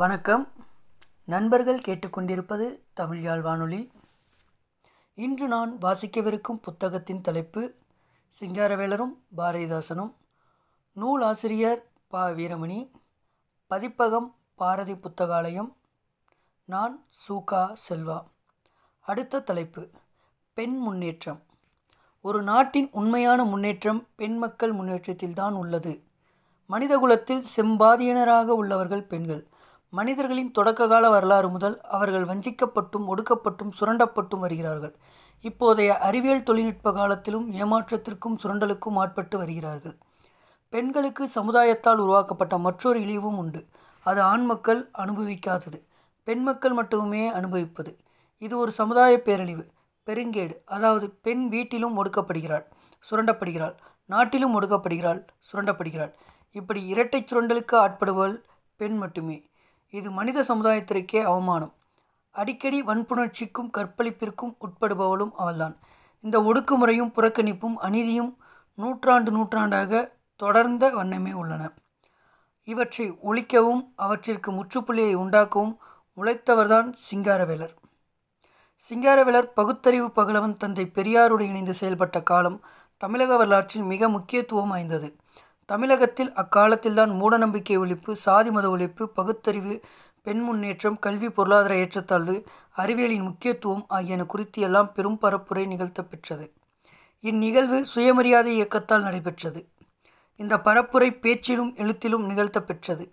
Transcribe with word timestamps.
வணக்கம் 0.00 0.48
நண்பர்கள் 1.24 1.78
கேட்டுக்கொண்டிருப்பது 1.78 2.80
தமிழ் 2.92 3.20
யாழ் 3.20 3.40
வானொலி 3.40 3.90
இன்று 5.14 5.48
நான் 5.48 5.78
வாசிக்கவிருக்கும் 5.80 6.60
புத்தகத்தின் 6.60 7.20
தலைப்பு 7.20 7.74
சிங்காரவேலரும் 8.40 9.14
பாரதிதாசனும் 9.36 10.12
நூலாசிரியர் 10.92 11.80
ப 11.86 12.08
பா 12.08 12.26
வீரமணி 12.26 12.90
பதிப்பகம் 13.66 14.36
பாரதி 14.54 14.94
புத்தகாலயம் 14.94 15.76
நான் 16.64 17.04
சூகா 17.08 17.76
செல்வா 17.88 18.22
அடுத்த 19.00 19.40
தலைப்பு 19.40 19.90
பெண் 20.54 20.76
முன்னேற்றம் 20.76 21.42
ஒரு 22.20 22.42
நாட்டின் 22.42 22.88
உண்மையான 22.92 23.44
முன்னேற்றம் 23.44 24.06
பெண் 24.16 24.36
மக்கள் 24.36 24.72
முன்னேற்றத்தில்தான் 24.72 25.52
உள்ளது 25.52 26.04
மனிதகுலத்தில் 26.66 27.44
செம்பாதியினராக 27.56 28.46
உள்ளவர்கள் 28.46 29.02
பெண்கள் 29.02 29.48
மனிதர்களின் 29.92 30.52
தொடக்ககால 30.58 31.10
வரலாறு 31.10 31.48
முதல் 31.48 31.80
அவர்கள் 31.80 32.24
வஞ்சிக்கப்பட்டும் 32.24 33.06
ஒடுக்கப்பட்டும் 33.06 33.72
சுரண்டப்பட்டும் 33.80 34.38
வருகிறார்கள் 34.38 34.94
இப்போதைய 35.42 35.98
அறிவியல் 35.98 36.42
தொழில்நுட்ப 36.42 36.92
காலத்திலும் 36.92 37.52
ஏமாற்றத்திற்கும் 37.52 38.36
சுரண்டலுக்கும் 38.42 38.96
ஆட்பட்டு 38.96 39.38
வருகிறார்கள் 39.38 39.96
பெண்களுக்கு 40.68 41.28
சமுதாயத்தால் 41.28 41.96
உருவாக்கப்பட்ட 41.96 42.58
மற்றொரு 42.58 42.98
இழிவும் 43.00 43.36
உண்டு 43.36 43.66
அது 44.02 44.20
ஆண் 44.22 44.44
மக்கள் 44.44 44.90
அனுபவிக்காதது 44.92 45.82
பெண் 46.24 46.42
மக்கள் 46.42 46.72
மட்டுமே 46.72 47.26
அனுபவிப்பது 47.26 47.96
இது 48.38 48.58
ஒரு 48.58 48.72
சமுதாய 48.72 49.16
பேரழிவு 49.16 49.64
பெருங்கேடு 50.08 50.54
அதாவது 50.64 51.18
பெண் 51.20 51.48
வீட்டிலும் 51.48 51.96
ஒடுக்கப்படுகிறாள் 51.96 52.64
சுரண்டப்படுகிறாள் 53.10 53.74
நாட்டிலும் 54.06 54.54
ஒடுக்கப்படுகிறாள் 54.54 55.24
சுரண்டப்படுகிறாள் 55.52 56.14
இப்படி 56.50 56.86
இரட்டை 56.86 57.24
சுரண்டலுக்கு 57.24 57.76
ஆட்படுபவள் 57.76 58.36
பெண் 58.76 58.96
மட்டுமே 58.96 59.47
இது 59.94 60.08
மனித 60.10 60.38
சமுதாயத்திற்கே 60.42 61.20
அவமானம் 61.22 61.74
அடிக்கடி 62.34 62.78
வன்புணர்ச்சிக்கும் 62.82 63.70
கற்பழிப்பிற்கும் 63.70 64.54
உட்படுபவளும் 64.58 65.34
அவள்தான் 65.36 65.76
இந்த 66.24 66.36
ஒடுக்குமுறையும் 66.42 67.12
புறக்கணிப்பும் 67.16 67.76
அநீதியும் 67.78 68.32
நூற்றாண்டு 68.78 69.30
நூற்றாண்டாக 69.30 70.02
தொடர்ந்த 70.40 70.84
வண்ணமே 70.90 71.32
உள்ளன 71.32 71.62
இவற்றை 72.68 73.06
ஒழிக்கவும் 73.22 73.82
அவற்றிற்கு 73.96 74.50
முற்றுப்புள்ளியை 74.52 75.14
உண்டாக்கவும் 75.14 75.74
உழைத்தவர்தான் 76.18 76.88
சிங்காரவேலர் 77.04 77.74
சிங்காரவேலர் 78.84 79.48
பகுத்தறிவு 79.52 80.08
பகலவன் 80.10 80.56
தந்தை 80.56 80.84
பெரியாருடன் 80.88 81.48
இணைந்து 81.48 81.74
செயல்பட்ட 81.80 82.18
காலம் 82.22 82.58
தமிழக 83.00 83.32
வரலாற்றில் 83.36 83.86
மிக 83.86 84.08
முக்கியத்துவம் 84.08 84.70
வாய்ந்தது 84.70 85.08
தமிழகத்தில் 85.68 86.32
அக்காலத்தில்தான் 86.34 87.12
மூடநம்பிக்கை 87.14 87.76
ஒழிப்பு 87.78 88.12
சாதி 88.16 88.50
மத 88.50 88.66
ஒழிப்பு 88.68 89.04
பகுத்தறிவு 89.16 89.74
பெண் 90.26 90.42
முன்னேற்றம் 90.42 90.98
கல்வி 90.98 91.28
பொருளாதார 91.28 91.74
ஏற்றத்தாழ்வு 91.74 92.36
அறிவியலின் 92.76 93.26
முக்கியத்துவம் 93.26 93.84
ஆகியன 93.88 94.24
குறித்து 94.24 94.60
எல்லாம் 94.60 94.90
பெரும் 94.92 95.18
பரப்புரை 95.22 95.64
நிகழ்த்த 95.66 96.02
பெற்றது 96.02 96.46
இந்நிகழ்வு 97.24 97.78
சுயமரியாதை 97.84 98.50
இயக்கத்தால் 98.54 99.02
நடைபெற்றது 99.02 99.60
இந்த 100.40 100.56
பரப்புரை 100.58 101.10
பேச்சிலும் 101.20 101.72
எழுத்திலும் 101.74 102.26
நிகழ்த்த 102.26 102.58
பெற்றது 102.60 103.06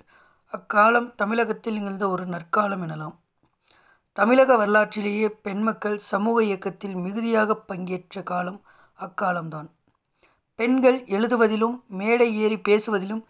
அக்காலம் 0.53 1.07
தமிழகத்தில் 1.15 1.77
நிகழ்ந்த 1.79 2.05
ஒரு 2.09 2.25
நற்காலம் 2.25 2.83
எனலாம் 2.83 3.15
தமிழக 4.17 4.51
வரலாற்றிலேயே 4.55 5.29
பெண் 5.41 5.63
மக்கள் 5.63 5.97
சமூக 6.05 6.37
இயக்கத்தில் 6.43 6.95
மிகுதியாக 6.95 7.57
பங்கேற்ற 7.63 8.21
காலம் 8.23 8.59
அக்காலம்தான் 8.99 9.69
பெண்கள் 10.59 10.97
எழுதுவதிலும் 11.07 11.75
மேடை 11.91 12.27
ஏறி 12.37 12.57
பேசுவதிலும் 12.67 13.23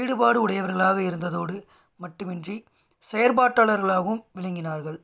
ஈடுபாடு 0.00 0.38
உடையவர்களாக 0.42 0.98
இருந்ததோடு 1.02 1.56
மட்டுமின்றி 2.00 2.56
செயற்பாட்டாளர்களாகவும் 3.06 4.22
விளங்கினார்கள் 4.34 4.98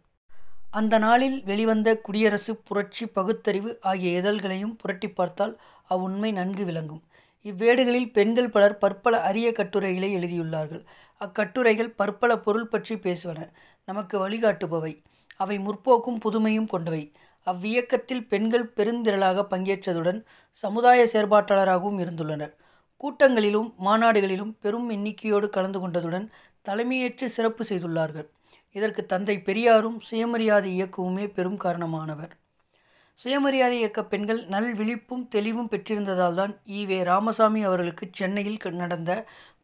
அந்த 0.70 0.94
நாளில் 0.98 1.36
வெளிவந்த 1.42 1.88
குடியரசு 1.96 2.52
புரட்சி 2.64 3.04
பகுத்தறிவு 3.08 3.70
ஆகிய 3.82 4.20
இதழ்களையும் 4.20 4.74
புரட்டி 4.76 5.08
பார்த்தால் 5.10 5.54
அவ்வுண்மை 5.90 6.30
நன்கு 6.32 6.64
விளங்கும் 6.64 7.02
இவ்வேடுகளில் 7.44 8.10
பெண்கள் 8.10 8.50
பலர் 8.50 8.78
பற்பல 8.78 9.20
அரிய 9.20 9.48
கட்டுரைகளை 9.52 10.10
எழுதியுள்ளார்கள் 10.16 10.82
அக்கட்டுரைகள் 11.20 11.94
பற்பல 11.96 12.32
பொருள் 12.38 12.68
பற்றி 12.68 12.94
பேசுவன 12.96 13.46
நமக்கு 13.88 14.16
வழிகாட்டுபவை 14.18 14.92
அவை 15.36 15.56
முற்போக்கும் 15.58 16.20
புதுமையும் 16.24 16.68
கொண்டவை 16.68 17.02
அவ்வியக்கத்தில் 17.48 18.24
பெண்கள் 18.26 18.66
பெருந்திரளாக 18.76 19.44
பங்கேற்றதுடன் 19.50 20.20
சமுதாய 20.64 21.00
செயற்பாட்டாளராகவும் 21.06 22.00
இருந்துள்ளனர் 22.00 22.54
கூட்டங்களிலும் 23.00 23.68
மாநாடுகளிலும் 23.78 24.52
பெரும் 24.60 24.88
எண்ணிக்கையோடு 24.90 25.48
கலந்து 25.48 25.80
கொண்டதுடன் 25.80 26.26
தலைமையேற்று 26.62 27.26
சிறப்பு 27.28 27.64
செய்துள்ளார்கள் 27.64 28.28
இதற்கு 28.74 29.02
தந்தை 29.06 29.36
பெரியாரும் 29.42 29.98
சுயமரியாதை 30.00 30.70
இயக்கவுமே 30.74 31.26
பெரும் 31.32 31.58
காரணமானவர் 31.58 32.32
சுயமரியாதை 33.20 33.76
இயக்க 33.78 34.00
பெண்கள் 34.04 34.40
நல் 34.44 34.72
விழிப்பும் 34.74 35.22
தெளிவும் 35.28 35.68
பெற்றிருந்ததால் 35.68 36.34
தான் 36.34 36.52
வே 36.86 36.98
ராமசாமி 37.02 37.60
அவர்களுக்கு 37.62 38.04
சென்னையில் 38.10 38.60
நடந்த 38.74 39.12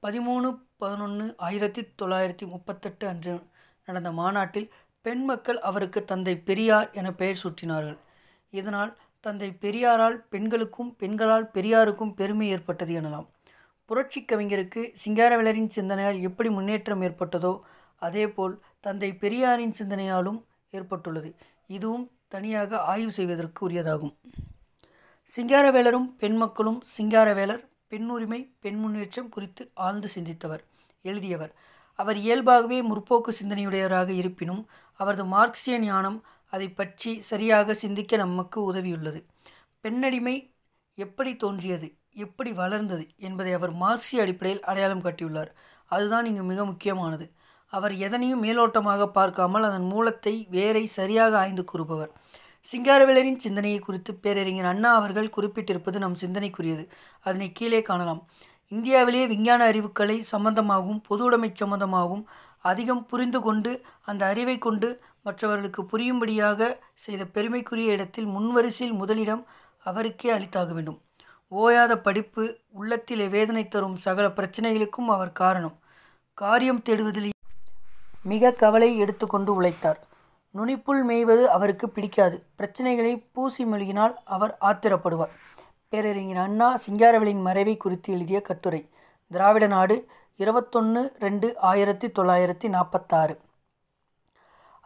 பதிமூணு 0.00 0.48
பதினொன்று 0.78 1.26
ஆயிரத்தி 1.38 1.82
தொள்ளாயிரத்தி 2.02 2.46
முப்பத்தெட்டு 2.46 3.04
அன்று 3.06 3.34
நடந்த 3.88 4.10
மாநாட்டில் 4.12 4.68
பெண் 5.04 5.24
மக்கள் 5.24 5.58
அவருக்கு 5.60 6.00
தந்தை 6.04 6.34
பெரியார் 6.40 6.88
என 6.92 7.08
பெயர் 7.12 7.40
சூட்டினார்கள் 7.42 7.98
இதனால் 8.52 8.92
தந்தை 9.24 9.48
பெரியாரால் 9.60 10.16
பெண்களுக்கும் 10.28 10.90
பெண்களால் 10.96 11.50
பெரியாருக்கும் 11.54 12.14
பெருமை 12.14 12.46
ஏற்பட்டது 12.48 12.92
எனலாம் 12.94 13.28
புரட்சி 13.88 14.20
கவிஞருக்கு 14.22 14.82
சிங்காரவேலரின் 14.94 15.72
சிந்தனையால் 15.74 16.20
எப்படி 16.20 16.48
முன்னேற்றம் 16.48 17.02
ஏற்பட்டதோ 17.02 17.54
அதேபோல் 18.02 18.54
தந்தை 18.80 19.10
பெரியாரின் 19.14 19.76
சிந்தனையாலும் 19.78 20.40
ஏற்பட்டுள்ளது 20.72 21.30
இதுவும் 21.66 22.06
தனியாக 22.28 22.80
ஆய்வு 22.84 23.12
செய்வதற்கு 23.12 23.60
உரியதாகும் 23.68 24.14
சிங்காரவேலரும் 25.30 26.08
பெண் 26.16 26.36
மக்களும் 26.36 26.80
சிங்காரவேலர் 26.96 27.62
பெண்ணுரிமை 27.90 28.40
பெண் 28.60 28.78
முன்னேற்றம் 28.78 29.28
குறித்து 29.28 29.62
ஆழ்ந்து 29.74 30.08
சிந்தித்தவர் 30.14 30.62
எழுதியவர் 31.04 31.52
அவர் 31.98 32.18
இயல்பாகவே 32.18 32.78
முற்போக்கு 32.82 33.32
சிந்தனையுடையவராக 33.32 34.10
இருப்பினும் 34.12 34.62
அவரது 35.00 35.24
மார்க்சிய 35.26 35.76
ஞானம் 35.78 36.18
அதை 36.52 36.68
பற்றி 36.70 37.12
சரியாக 37.22 37.74
சிந்திக்க 37.74 38.16
நமக்கு 38.16 38.58
உதவியுள்ளது 38.70 39.20
பெண்ணடிமை 39.84 40.36
எப்படி 40.98 41.32
தோன்றியது 41.36 41.88
எப்படி 42.16 42.50
வளர்ந்தது 42.52 43.04
என்பதை 43.18 43.52
அவர் 43.52 43.72
மார்க்சிய 43.74 44.22
அடிப்படையில் 44.22 44.64
அடையாளம் 44.64 45.04
காட்டியுள்ளார் 45.04 45.50
அதுதான் 45.90 46.26
இங்கு 46.26 46.44
மிக 46.44 46.60
முக்கியமானது 46.64 47.26
அவர் 47.72 47.94
எதனையும் 47.98 48.44
மேலோட்டமாக 48.44 49.06
பார்க்காமல் 49.10 49.64
அதன் 49.64 49.86
மூலத்தை 49.86 50.34
வேரை 50.50 50.84
சரியாக 50.90 51.32
ஆய்ந்து 51.38 51.64
கூறுபவர் 51.64 52.12
சிங்காரவேலரின் 52.66 53.40
சிந்தனையை 53.40 53.78
குறித்து 53.78 54.12
பேரறிஞர் 54.14 54.68
அண்ணா 54.68 54.90
அவர்கள் 54.94 55.34
குறிப்பிட்டிருப்பது 55.36 55.98
நம் 55.98 56.20
சிந்தனைக்குரியது 56.22 56.84
அதனை 57.26 57.48
கீழே 57.52 57.80
காணலாம் 57.82 58.22
இந்தியாவிலேயே 58.74 59.26
விஞ்ஞான 59.26 59.60
அறிவுக்கலை 59.70 60.16
சம்பந்தமாகவும் 60.32 61.00
உடைமை 61.26 61.50
சம்பந்தமாகவும் 61.54 62.24
அதிகம் 62.64 63.04
புரிந்து 63.06 63.40
கொண்டு 63.40 63.72
அந்த 64.04 64.22
அறிவை 64.26 64.56
கொண்டு 64.58 64.88
மற்றவர்களுக்கு 65.22 65.82
புரியும்படியாக 65.84 66.70
செய்த 66.94 67.22
பெருமைக்குரிய 67.26 67.96
இடத்தில் 67.96 68.28
முன்வரிசையில் 68.28 68.96
முதலிடம் 68.96 69.42
அவருக்கே 69.86 70.30
அளித்தாக 70.30 70.72
வேண்டும் 70.72 70.98
ஓயாத 71.52 71.92
படிப்பு 71.98 72.44
உள்ளத்திலே 72.72 73.26
வேதனை 73.28 73.64
தரும் 73.68 73.96
சகல 73.96 74.26
பிரச்சனைகளுக்கும் 74.30 75.08
அவர் 75.08 75.32
காரணம் 75.32 75.76
காரியம் 76.38 76.82
தேடுவதில் 76.82 77.30
மிக 78.24 78.52
கவலை 78.54 78.90
எடுத்துக்கொண்டு 78.96 79.50
உழைத்தார் 79.54 80.00
நுனிப்புள் 80.54 81.02
மேய்வது 81.04 81.44
அவருக்கு 81.48 81.86
பிடிக்காது 81.88 82.36
பிரச்சனைகளை 82.56 83.12
பூசி 83.32 83.62
மொழியினால் 83.64 84.14
அவர் 84.26 84.52
ஆத்திரப்படுவார் 84.60 85.34
பேரறிஞர் 85.94 86.38
அண்ணா 86.38 86.68
சிங்காரவேலின் 86.74 87.42
மறைவை 87.42 87.74
குறித்து 87.76 88.08
எழுதிய 88.12 88.38
கட்டுரை 88.40 88.80
திராவிட 89.30 89.66
நாடு 89.66 89.96
இருபத்தொன்று 90.38 91.02
ரெண்டு 91.18 91.48
ஆயிரத்தி 91.62 92.06
தொள்ளாயிரத்தி 92.08 92.68
நாற்பத்தாறு 92.68 93.34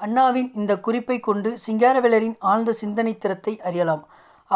அண்ணாவின் 0.00 0.50
இந்த 0.54 0.72
குறிப்பை 0.78 1.16
கொண்டு 1.20 1.50
சிங்காரவேலரின் 1.66 2.36
ஆழ்ந்த 2.44 2.72
சிந்தனை 2.72 3.14
திறத்தை 3.18 3.54
அறியலாம் 3.60 4.02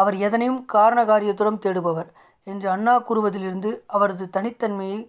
அவர் 0.00 0.17
எதனையும் 0.17 0.61
காரண 0.65 0.99
காரியத்துடன் 1.05 1.59
தேடுபவர் 1.59 2.11
என்று 2.47 2.69
அண்ணா 2.69 2.95
கூறுவதிலிருந்து 2.99 3.71
அவரது 3.87 4.27
தனித்தன்மையை 4.33 5.01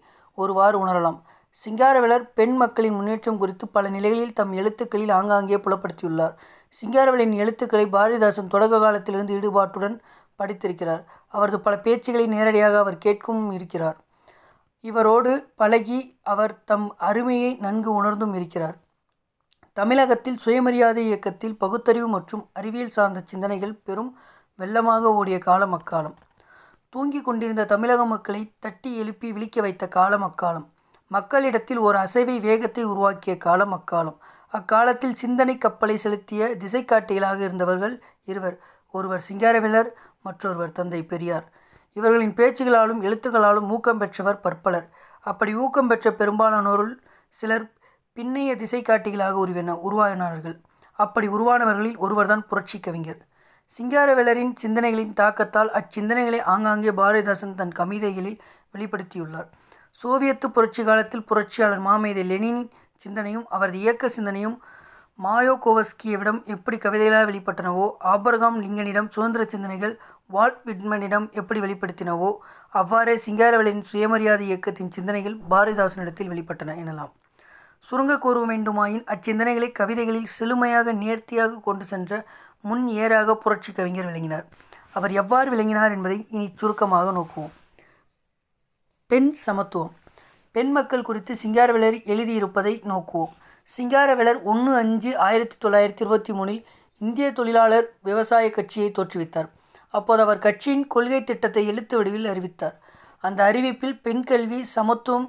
ஒருவாறு 0.38 0.78
உணரலாம் 0.86 1.20
சிங்காரவேலர் 1.58 2.26
பெண் 2.34 2.56
மக்களின் 2.56 2.94
முன்னேற்றம் 2.94 3.38
குறித்து 3.38 3.64
பல 3.68 3.88
நிலைகளில் 3.88 4.32
தம் 4.32 4.52
எழுத்துக்களில் 4.52 5.10
ஆங்காங்கே 5.10 5.58
புலப்படுத்தியுள்ளார் 5.58 6.34
சிங்காரவேலின் 6.74 7.36
எழுத்துக்களை 7.36 7.86
பாரதிதாசன் 7.88 8.48
தொடக்க 8.48 8.78
காலத்திலிருந்து 8.78 9.36
ஈடுபாட்டுடன் 9.36 9.96
படித்திருக்கிறார் 10.38 11.02
அவரது 11.34 11.58
பல 11.60 11.74
பேச்சுகளை 11.78 12.26
நேரடியாக 12.28 12.78
அவர் 12.78 13.02
கேட்கவும் 13.04 13.52
இருக்கிறார் 13.52 13.98
இவரோடு 14.84 15.32
பழகி 15.54 15.98
அவர் 16.24 16.54
தம் 16.64 16.88
அருமையை 17.00 17.50
நன்கு 17.60 17.90
உணர்ந்தும் 17.94 18.34
இருக்கிறார் 18.34 18.76
தமிழகத்தில் 19.76 20.38
சுயமரியாதை 20.38 21.02
இயக்கத்தில் 21.04 21.56
பகுத்தறிவு 21.56 22.08
மற்றும் 22.08 22.42
அறிவியல் 22.52 22.92
சார்ந்த 22.92 23.22
சிந்தனைகள் 23.24 23.80
பெரும் 23.82 24.10
வெள்ளமாக 24.58 25.12
ஓடிய 25.12 25.38
காலம் 25.38 25.74
அக்காலம் 25.74 26.16
தூங்கி 26.92 27.20
கொண்டிருந்த 27.20 27.62
தமிழக 27.64 28.02
மக்களை 28.04 28.42
தட்டி 28.58 28.90
எழுப்பி 28.96 29.28
விழிக்க 29.32 29.58
வைத்த 29.60 29.84
காலம் 29.88 30.24
அக்காலம் 30.24 30.66
மக்களிடத்தில் 31.10 31.80
ஒரு 31.80 31.96
அசைவை 31.98 32.36
வேகத்தை 32.40 32.84
உருவாக்கிய 32.84 33.34
காலம் 33.36 33.74
அக்காலம் 33.74 34.18
அக்காலத்தில் 34.52 35.16
சிந்தனை 35.16 35.54
கப்பலை 35.58 35.96
செலுத்திய 35.96 36.48
திசைக்காட்டிகளாக 36.60 37.40
இருந்தவர்கள் 37.40 37.94
இருவர் 38.24 38.56
ஒருவர் 38.94 39.26
சிங்காரவேலர் 39.26 39.90
மற்றொருவர் 40.24 40.72
தந்தை 40.72 41.00
பெரியார் 41.04 41.46
இவர்களின் 41.96 42.34
பேச்சுகளாலும் 42.34 43.02
எழுத்துக்களாலும் 43.02 43.68
ஊக்கம் 43.70 43.98
பெற்றவர் 43.98 44.40
பற்பலர் 44.40 44.86
அப்படி 45.24 45.52
ஊக்கம் 45.56 45.88
பெற்ற 45.88 46.10
பெரும்பாலானோருள் 46.12 46.94
சிலர் 47.36 47.66
பின்னைய 48.16 48.50
திசைக்காட்டிகளாக 48.56 49.36
உருவின 49.44 49.76
உருவாயினார்கள் 49.86 50.56
அப்படி 50.98 51.26
உருவானவர்களில் 51.28 51.96
ஒருவர்தான் 51.96 52.44
புரட்சி 52.46 52.78
கவிஞர் 52.80 53.22
சிங்காரவேலரின் 53.72 54.52
சிந்தனைகளின் 54.62 55.14
தாக்கத்தால் 55.14 55.70
அச்சிந்தனைகளை 55.72 56.40
ஆங்காங்கே 56.44 56.90
பாரதிதாசன் 56.90 57.54
தன் 57.54 57.72
கவிதைகளில் 57.72 58.38
வெளிப்படுத்தியுள்ளார் 58.74 59.48
சோவியத்து 59.98 60.46
புரட்சி 60.48 60.82
காலத்தில் 60.84 61.24
புரட்சியாளர் 61.24 61.82
மாமேதை 61.82 62.24
லெனின் 62.24 62.62
சிந்தனையும் 63.00 63.46
அவரது 63.48 63.78
இயக்க 63.78 64.08
சிந்தனையும் 64.08 64.56
மாயோ 65.18 65.54
கோவஸ்கியவிடம் 65.64 66.40
எப்படி 66.44 66.76
கவிதைகளாக 66.76 67.26
வெளிப்பட்டனவோ 67.26 67.86
ஆபர்காம் 68.12 68.56
லிங்கனிடம் 68.60 69.08
சுதந்திர 69.08 69.42
சிந்தனைகள் 69.44 69.94
வால்ட் 70.30 70.62
விட்மனிடம் 70.64 71.26
எப்படி 71.32 71.58
வெளிப்படுத்தினவோ 71.60 72.30
அவ்வாறே 72.72 73.14
சிங்காரவளின் 73.16 73.82
சுயமரியாதை 73.82 74.46
இயக்கத்தின் 74.46 74.90
சிந்தனைகள் 74.90 75.36
பாரதிதாசனிடத்தில் 75.50 76.30
வெளிப்பட்டன 76.32 76.76
எனலாம் 76.76 77.12
சுருங்க 77.84 78.14
கூற 78.18 78.38
வேண்டுமாயின் 78.46 79.04
அச்சிந்தனைகளை 79.04 79.68
கவிதைகளில் 79.72 80.32
செழுமையாக 80.34 80.92
நேர்த்தியாக 80.92 81.60
கொண்டு 81.60 81.84
சென்ற 81.84 82.12
முன் 82.60 82.84
ஏறாக 82.96 83.34
புரட்சி 83.34 83.72
கவிஞர் 83.72 84.06
விளங்கினார் 84.06 84.46
அவர் 84.90 85.12
எவ்வாறு 85.12 85.48
விளங்கினார் 85.50 85.92
என்பதை 85.92 86.18
இனி 86.30 86.46
சுருக்கமாக 86.54 87.10
நோக்குவோம் 87.10 87.54
பெண் 89.10 89.30
சமத்துவம் 89.40 89.92
பெண் 90.54 90.72
மக்கள் 90.72 91.02
குறித்து 91.02 91.32
சிங்காரவேலர் 91.36 91.98
எழுதியிருப்பதை 92.04 92.74
நோக்குவோம் 92.88 93.32
சிங்காரவேலர் 93.68 94.40
ஒன்று 94.42 94.72
அஞ்சு 94.74 95.10
ஆயிரத்தி 95.18 95.56
தொள்ளாயிரத்தி 95.64 96.02
இருபத்தி 96.02 96.32
மூணில் 96.32 96.62
இந்திய 97.00 97.26
தொழிலாளர் 97.32 97.86
விவசாய 98.02 98.46
கட்சியை 98.50 98.88
தோற்றுவித்தார் 98.90 99.48
அப்போது 99.94 100.22
அவர் 100.22 100.38
கட்சியின் 100.38 100.86
கொள்கை 100.86 101.20
திட்டத்தை 101.24 101.62
எழுத்து 101.66 101.94
வடிவில் 101.96 102.28
அறிவித்தார் 102.28 102.76
அந்த 103.24 103.40
அறிவிப்பில் 103.44 103.98
பெண் 104.00 104.24
கல்வி 104.24 104.60
சமத்துவம் 104.74 105.26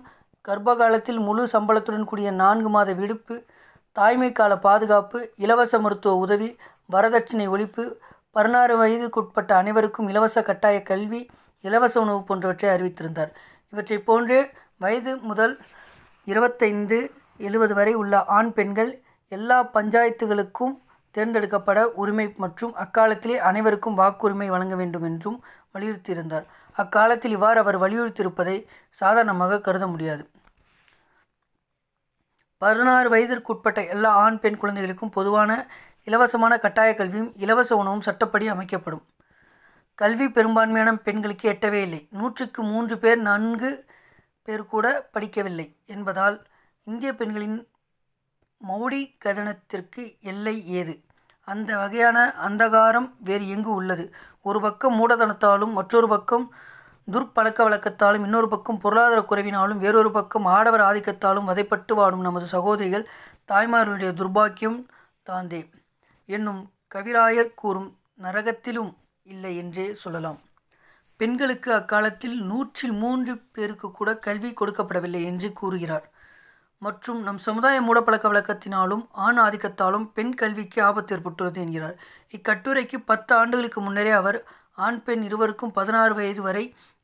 கர்ப்ப 0.45 0.74
காலத்தில் 0.75 1.19
முழு 1.19 1.44
சம்பளத்துடன் 1.54 2.07
கூடிய 2.07 2.30
நான்கு 2.33 2.69
மாத 2.69 2.89
விடுப்பு 2.94 3.36
தாய்மை 3.95 4.30
கால 4.31 4.54
பாதுகாப்பு 4.57 5.19
இலவச 5.38 5.80
மருத்துவ 5.80 6.13
உதவி 6.18 6.50
வரதட்சணை 6.89 7.45
ஒழிப்பு 7.48 7.83
பதினாறு 8.36 8.74
வயதுக்குட்பட்ட 8.77 9.51
அனைவருக்கும் 9.54 10.10
இலவச 10.10 10.42
கட்டாய 10.42 10.77
கல்வி 10.81 11.22
இலவச 11.63 11.95
உணவு 12.00 12.22
போன்றவற்றை 12.24 12.69
அறிவித்திருந்தார் 12.69 13.31
இவற்றை 13.74 13.98
போன்றே 14.00 14.42
வயது 14.81 15.13
முதல் 15.22 15.56
இருபத்தைந்து 16.27 16.98
எழுபது 17.39 17.74
வரை 17.74 17.94
உள்ள 17.94 18.16
ஆண் 18.31 18.51
பெண்கள் 18.54 18.92
எல்லா 19.31 19.57
பஞ்சாயத்துகளுக்கும் 19.74 20.74
தேர்ந்தெடுக்கப்பட 21.16 21.80
உரிமை 21.95 22.25
மற்றும் 22.38 22.74
அக்காலத்திலே 22.75 23.38
அனைவருக்கும் 23.42 24.00
வாக்குரிமை 24.00 24.48
வழங்க 24.48 24.75
வேண்டும் 24.75 25.06
என்றும் 25.06 25.38
வலியுறுத்தியிருந்தார் 25.74 26.45
அக்காலத்தில் 26.75 27.31
இவ்வாறு 27.31 27.60
அவர் 27.60 27.77
வலியுறுத்தியிருப்பதை 27.77 28.56
சாதாரணமாக 28.95 29.62
கருத 29.62 29.86
முடியாது 29.88 30.24
பதினாறு 32.62 33.07
வயதிற்குட்பட்ட 33.10 33.80
எல்லா 33.89 34.12
ஆண் 34.16 34.39
பெண் 34.39 34.57
குழந்தைகளுக்கும் 34.57 35.12
பொதுவான 35.12 35.51
இலவசமான 36.07 36.54
கட்டாய 36.57 36.92
கல்வியும் 36.95 37.33
இலவச 37.36 37.72
உணவும் 37.75 38.01
சட்டப்படி 38.01 38.45
அமைக்கப்படும் 38.48 39.04
கல்வி 39.98 40.27
பெரும்பான்மையான 40.27 40.92
பெண்களுக்கு 40.98 41.45
எட்டவே 41.50 41.81
இல்லை 41.81 42.01
நூற்றுக்கு 42.12 42.62
மூன்று 42.63 42.95
பேர் 42.98 43.19
நான்கு 43.22 43.69
பேர் 44.48 44.63
கூட 44.66 44.88
படிக்கவில்லை 45.13 45.68
என்பதால் 45.86 46.38
இந்திய 46.88 47.12
பெண்களின் 47.13 47.57
மௌடி 48.62 49.01
கதனத்திற்கு 49.25 50.04
எல்லை 50.22 50.56
ஏது 50.72 50.94
அந்த 51.48 51.69
வகையான 51.77 52.18
அந்தகாரம் 52.42 53.10
வேறு 53.19 53.45
எங்கு 53.48 53.72
உள்ளது 53.74 54.06
ஒரு 54.42 54.60
பக்கம் 54.60 54.95
மூடதனத்தாலும் 55.00 55.74
மற்றொரு 55.74 56.07
பக்கம் 56.07 56.45
துர்ப்பழக்க 57.07 57.60
வழக்கத்தாலும் 57.63 58.24
இன்னொரு 58.24 58.48
பக்கம் 58.48 58.80
பொருளாதார 58.80 59.19
குறைவினாலும் 59.22 59.77
வேறொரு 59.77 60.12
பக்கம் 60.12 60.45
ஆடவர் 60.48 60.81
ஆதிக்கத்தாலும் 60.81 61.50
வதைப்பட்டு 61.50 61.94
வாடும் 61.94 62.19
நமது 62.19 62.48
சகோதரிகள் 62.48 63.06
தாய்மார்களுடைய 63.48 64.12
துர்பாக்கியம் 64.13 64.80
தாந்தே 65.30 65.62
என்னும் 66.30 66.62
கவிராயர் 66.95 67.54
கூறும் 67.54 67.89
நரகத்திலும் 68.24 68.92
இல்லை 69.25 69.54
என்றே 69.57 69.88
சொல்லலாம் 69.95 70.39
பெண்களுக்கு 71.19 71.69
அக்காலத்தில் 71.74 72.38
நூற்றில் 72.42 72.95
மூன்று 72.98 73.33
பேருக்கு 73.51 73.88
கூட 73.92 74.10
கல்வி 74.18 74.50
கொடுக்கப்படவில்லை 74.51 75.22
என்று 75.24 75.50
கூறுகிறார் 75.54 76.06
மற்றும் 76.86 77.19
நம் 77.22 77.39
சமுதாய 77.39 77.77
மூடப்பழக்க 77.81 78.25
வழக்கத்தினாலும் 78.31 79.04
ஆண் 79.19 79.39
ஆதிக்கத்தாலும் 79.39 80.06
பெண் 80.13 80.33
கல்விக்கு 80.33 80.80
ஆபத்து 80.81 81.13
ஏற்பட்டுள்ளது 81.16 81.60
என்கிறார் 81.62 81.95
இக்கட்டுரைக்கு 82.33 82.98
பத்து 83.06 83.31
ஆண்டுகளுக்கு 83.36 83.81
முன்னரே 83.81 84.12
அவர் 84.12 84.39
ஆண் 84.77 85.00
பெண் 85.04 85.24
இருவருக்கும் 85.24 85.72
பதினாறு 85.72 86.13
வயது 86.13 86.42
வரை 86.42 86.66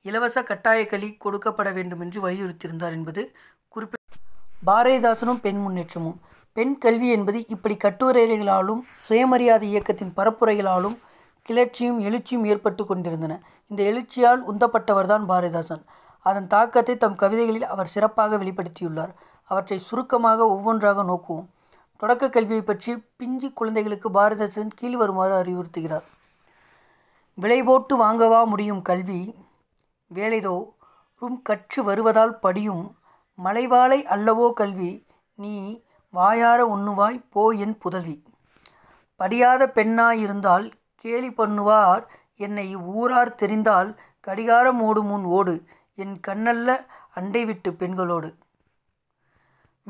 இலவச 0.05 0.37
கட்டாய 0.43 0.81
கலி 0.85 1.09
கொடுக்கப்பட 1.17 1.69
வேண்டும் 1.71 2.01
என்று 2.01 2.19
வலியுறுத்தியிருந்தார் 2.21 2.91
என்பது 2.91 3.23
குறிப்பிட்ட 3.73 3.99
பாரதிதாசனும் 4.67 5.41
பெண் 5.41 5.61
முன்னேற்றமும் 5.61 6.17
பெண் 6.55 6.75
கல்வி 6.77 7.07
என்பது 7.07 7.39
இப்படி 7.47 7.75
கட்டுரைகளாலும் 7.83 8.81
சுயமரியாதை 8.99 9.67
இயக்கத்தின் 9.69 10.13
பரப்புரைகளாலும் 10.17 10.97
கிளர்ச்சியும் 11.45 11.99
எழுச்சியும் 11.99 12.45
ஏற்பட்டு 12.45 12.83
கொண்டிருந்தன 12.85 13.33
இந்த 13.71 13.81
எழுச்சியால் 13.83 14.41
உந்தப்பட்டவர்தான் 14.43 15.25
பாரதிதாசன் 15.25 15.83
அதன் 16.25 16.47
தாக்கத்தை 16.47 16.95
தம் 16.97 17.15
கவிதைகளில் 17.15 17.69
அவர் 17.69 17.87
சிறப்பாக 17.87 18.37
வெளிப்படுத்தியுள்ளார் 18.37 19.13
அவற்றை 19.51 19.77
சுருக்கமாக 19.79 20.39
ஒவ்வொன்றாக 20.47 21.03
நோக்குவோம் 21.03 21.49
தொடக்க 21.99 22.25
கல்வியை 22.29 22.63
பற்றி 22.63 22.91
பிஞ்சி 23.17 23.47
குழந்தைகளுக்கு 23.53 24.09
பாரதரசன் 24.09 24.75
கீழ் 24.75 24.97
வருமாறு 24.97 25.33
அறிவுறுத்துகிறார் 25.33 26.07
விலை 27.37 27.59
போட்டு 27.63 27.93
வாங்கவா 27.97 28.39
முடியும் 28.47 28.81
கல்வி 28.81 29.21
வேலைதோ 30.11 30.55
ரும் 31.21 31.39
கற்று 31.41 31.79
வருவதால் 31.83 32.35
படியும் 32.39 32.83
மலைவாளை 33.39 33.99
அல்லவோ 34.05 34.47
கல்வி 34.53 34.91
நீ 35.39 35.55
வாயார 36.13 36.59
உண்ணுவாய் 36.67 37.19
போ 37.29 37.43
என் 37.55 37.75
புதல்வி 37.77 38.17
படியாத 39.19 39.63
பெண்ணாயிருந்தால் 39.67 40.65
கேலி 41.05 41.29
பண்ணுவார் 41.31 42.03
என்னை 42.39 42.67
ஊரார் 42.93 43.33
தெரிந்தால் 43.35 43.89
கடிகாரம் 44.27 44.81
ஓடு 44.81 45.01
முன் 45.03 45.25
ஓடு 45.31 45.55
என் 45.97 46.15
கண்ணல்ல 46.27 46.69
அண்டை 47.11 47.43
விட்டு 47.45 47.69
பெண்களோடு 47.73 48.29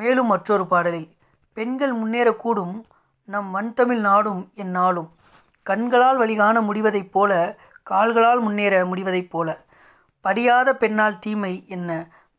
மேலும் 0.02 0.32
மற்றொரு 0.34 0.66
பாடலில் 0.68 1.10
பெண்கள் 1.58 1.94
முன்னேறக்கூடும் 1.94 2.76
நம் 3.30 3.50
வன்தமிழ் 3.56 4.02
நாடும் 4.02 4.42
என் 4.56 4.72
நாளும் 4.72 5.10
கண்களால் 5.66 6.18
வழிகாண 6.18 6.58
முடிவதைப் 6.62 7.12
போல 7.12 7.32
கால்களால் 7.88 8.42
முன்னேற 8.42 8.76
முடிவதைப் 8.86 9.32
போல 9.32 9.50
படியாத 10.26 10.70
பெண்ணால் 10.74 11.20
தீமை 11.20 11.54
என்ன 11.68 11.92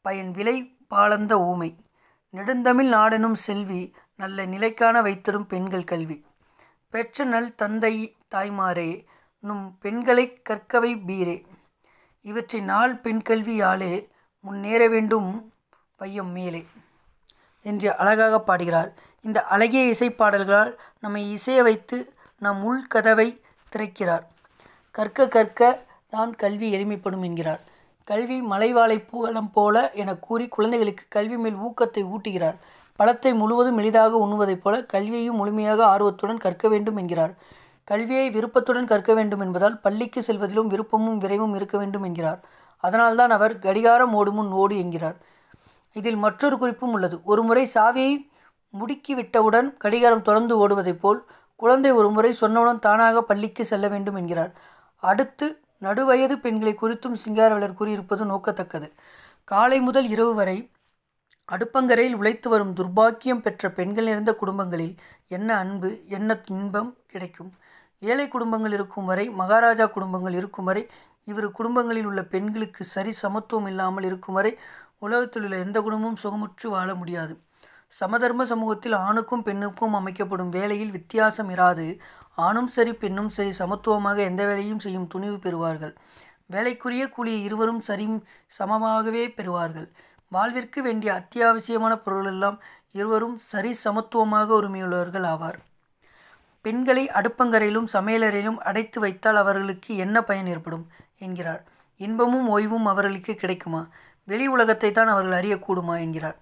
பயன் 0.04 0.30
விலை 0.30 0.56
பாலந்த 0.88 1.34
ஊமை 1.42 1.70
நெடுந்தமிழ் 2.34 2.90
நாடெனும் 2.94 3.38
செல்வி 3.44 3.82
நல்ல 4.18 4.44
நிலைக்கான 4.46 4.96
வைத்திடும் 5.02 5.46
பெண்கள் 5.46 5.84
கல்வி 5.84 6.18
பெற்ற 6.94 7.25
நல் 7.25 7.50
தந்தை 7.54 7.94
தாய்மாரே 8.34 8.90
நும் 9.44 9.64
பெண்களை 9.80 10.26
கற்கவை 10.49 10.92
பீரே 11.06 11.37
இவற்றை 12.25 12.61
நாள் 12.62 12.94
பெண் 12.96 13.22
கல்வியாலே 13.28 13.94
முன்னேற 14.44 14.82
வேண்டும் 14.88 15.30
பையம் 16.00 16.32
மேலே 16.32 16.62
என்று 17.64 17.88
அழகாக 17.96 18.34
பாடுகிறார் 18.40 18.90
இந்த 19.25 19.38
அழகிய 19.46 19.82
இசைப்பாடல்களால் 19.92 20.72
நம்மை 20.99 21.22
இசைய 21.34 21.61
வைத்து 21.62 21.99
நம் 22.42 22.62
உள்கதவை 22.64 23.28
திறக்கிறார் 23.72 24.25
கற்க 24.94 25.26
கற்க 25.28 25.61
தான் 26.08 26.32
கல்வி 26.34 26.68
எளிமைப்படும் 26.75 27.25
என்கிறார் 27.25 27.62
கல்வி 28.08 28.38
மலைவாழை 28.42 28.96
பூகலம் 29.11 29.50
போல 29.52 29.76
என 29.94 30.14
கூறி 30.18 30.46
குழந்தைகளுக்கு 30.49 31.04
கல்வி 31.08 31.37
மேல் 31.37 31.58
ஊக்கத்தை 31.62 32.02
ஊட்டுகிறார் 32.11 32.56
பழத்தை 32.99 33.32
முழுவதும் 33.32 33.78
எளிதாக 33.78 34.12
உண்ணுவதைப் 34.16 34.62
போல 34.62 34.75
கல்வியையும் 34.84 35.38
முழுமையாக 35.40 35.80
ஆர்வத்துடன் 35.87 36.38
கற்க 36.38 36.66
வேண்டும் 36.68 36.99
என்கிறார் 36.99 37.32
கல்வியை 37.88 38.26
விருப்பத்துடன் 38.30 38.90
கற்க 38.90 39.12
வேண்டும் 39.14 39.40
என்பதால் 39.40 39.78
பள்ளிக்கு 39.80 40.20
செல்வதிலும் 40.22 40.68
விருப்பமும் 40.68 41.18
விரைவும் 41.18 41.54
இருக்க 41.54 41.76
வேண்டும் 41.78 42.04
என்கிறார் 42.04 42.40
அதனால்தான் 42.84 43.30
அவர் 43.30 43.54
கடிகாரம் 43.58 44.14
ஓடுமுன் 44.14 44.52
ஓடு 44.52 44.75
என்கிறார் 44.78 45.18
இதில் 45.96 46.18
மற்றொரு 46.18 46.56
குறிப்பும் 46.58 46.92
உள்ளது 46.92 47.16
ஒருமுறை 47.25 47.64
சாவியை 47.75 48.12
முடுக்கிவிட்டவுடன் 48.75 49.68
கடிகாரம் 49.76 50.22
தொடர்ந்து 50.22 50.54
ஓடுவதைப் 50.58 51.00
போல் 51.00 51.20
குழந்தை 51.61 51.90
ஒருமுறை 51.90 52.30
சொன்னவுடன் 52.40 52.78
தானாக 52.78 53.20
பள்ளிக்கு 53.22 53.64
செல்ல 53.64 53.87
வேண்டும் 53.88 54.16
என்கிறார் 54.16 54.52
அடுத்து 55.02 55.46
நடுவயது 55.82 56.34
பெண்களை 56.37 56.72
குறித்தும் 56.75 57.20
சிங்காரவலர் 57.22 57.78
கூறியிருப்பது 57.78 58.25
நோக்கத்தக்கது 58.26 58.88
காலை 59.44 59.78
முதல் 59.80 60.08
இரவு 60.08 60.32
வரை 60.34 60.56
அடுப்பங்கரையில் 61.49 62.16
உழைத்து 62.16 62.49
வரும் 62.49 62.75
துர்பாக்கியம் 62.75 63.40
பெற்ற 63.40 63.70
பெண்கள் 63.70 64.04
நிறைந்த 64.04 64.32
குடும்பங்களில் 64.34 64.94
என்ன 65.28 65.49
அன்பு 65.56 65.90
என்ன 66.08 66.37
இன்பம் 66.50 66.90
கிடைக்கும் 67.06 67.50
ஏழை 68.02 68.26
குடும்பங்கள் 68.28 68.72
இருக்கும் 68.72 69.04
வரை 69.04 69.26
மகாராஜா 69.30 69.87
குடும்பங்கள் 69.87 70.37
இருக்கும் 70.37 70.64
வரை 70.64 70.84
இவர் 71.25 71.49
குடும்பங்களில் 71.50 72.06
உள்ள 72.06 72.20
பெண்களுக்கு 72.25 72.82
சரி 72.84 73.12
சமத்துவம் 73.22 73.66
இல்லாமல் 73.66 74.04
இருக்கும் 74.04 74.34
வரை 74.34 74.52
உலகத்தில் 75.02 75.44
உள்ள 75.44 75.56
எந்த 75.56 75.78
குடும்பமும் 75.80 76.20
சுகமுற்று 76.22 76.68
வாழ 76.68 76.90
முடியாது 76.94 77.34
சமதர்ம 77.92 78.44
சமூகத்தில் 78.44 78.96
ஆணுக்கும் 78.99 79.42
பெண்ணுக்கும் 79.42 79.94
அமைக்கப்படும் 79.94 80.52
வேலையில் 80.52 80.92
வித்தியாசம் 80.92 81.50
இராது 81.50 81.87
ஆணும் 82.38 82.68
சரி 82.68 82.92
பெண்ணும் 82.94 83.28
சரி 83.28 83.52
சமத்துவமாக 83.52 84.18
எந்த 84.22 84.42
வேலையும் 84.44 84.78
செய்யும் 84.78 85.08
துணிவு 85.08 85.37
பெறுவார்கள் 85.38 85.92
வேலைக்குரிய 86.46 87.04
கூலியை 87.08 87.40
இருவரும் 87.42 87.82
சரி 87.82 88.06
சமமாகவே 88.58 89.25
பெறுவார்கள் 89.37 89.88
வாழ்விற்கு 90.32 90.80
வேண்டிய 90.82 91.11
அத்தியாவசியமான 91.14 91.92
பொருளெல்லாம் 91.96 92.58
இருவரும் 92.92 93.37
சரி 93.46 93.72
சமத்துவமாக 93.84 94.49
உரிமையுள்ளவர்கள் 94.54 95.26
ஆவார் 95.26 95.58
பெண்களை 96.64 97.04
அடுப்பங்கரையிலும் 97.11 97.88
சமையலறையிலும் 97.92 98.58
அடைத்து 98.62 98.99
வைத்தால் 99.00 99.37
அவர்களுக்கு 99.37 99.90
என்ன 99.96 100.16
பயன் 100.22 100.46
ஏற்படும் 100.46 100.84
என்கிறார் 101.18 101.62
இன்பமும் 102.00 102.49
ஓய்வும் 102.49 102.87
அவர்களுக்கு 102.87 103.32
கிடைக்குமா 103.34 103.82
வெளி 104.28 104.46
உலகத்தை 104.49 104.90
தான் 104.92 105.12
அவர்கள் 105.12 105.38
அறியக்கூடுமா 105.40 105.94
என்கிறார் 105.99 106.38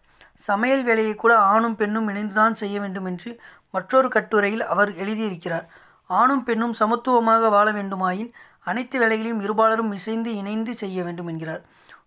சமையல் 0.40 0.85
வேலையை 0.85 1.14
கூட 1.14 1.33
ஆணும் 1.49 1.76
பெண்ணும் 1.76 2.09
இணைந்துதான் 2.09 2.54
செய்ய 2.54 2.76
வேண்டும் 2.80 3.07
என்று 3.07 3.30
மற்றொரு 3.71 4.09
கட்டுரையில் 4.09 4.64
அவர் 4.66 4.90
எழுதியிருக்கிறார் 4.95 5.66
ஆணும் 6.11 6.45
பெண்ணும் 6.45 6.75
சமத்துவமாக 6.75 7.49
வாழ 7.49 7.69
வேண்டுமாயின் 7.73 8.30
அனைத்து 8.66 8.97
வேலைகளையும் 8.99 9.42
இருபாலரும் 9.42 9.92
இசைந்து 9.92 10.30
இணைந்து 10.37 10.73
செய்ய 10.75 11.02
வேண்டும் 11.02 11.28
என்கிறார் 11.28 11.62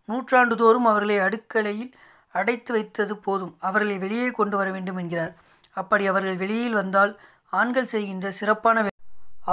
நூற்றாண்டு 0.06 0.56
தோறும் 0.56 0.88
அவர்களை 0.88 1.18
அடுக்கலையில் 1.20 1.92
அடைத்து 2.36 2.72
வைத்தது 2.74 3.16
போதும் 3.18 3.54
அவர்களை 3.60 3.96
வெளியே 3.98 4.28
கொண்டு 4.32 4.56
வர 4.58 4.70
வேண்டும் 4.72 5.00
என்கிறார் 5.00 5.34
அப்படி 5.74 6.04
அவர்கள் 6.08 6.38
வெளியில் 6.38 6.74
வந்தால் 6.74 7.14
ஆண்கள் 7.54 7.92
செய்கின்ற 7.92 8.28
சிறப்பான 8.32 8.86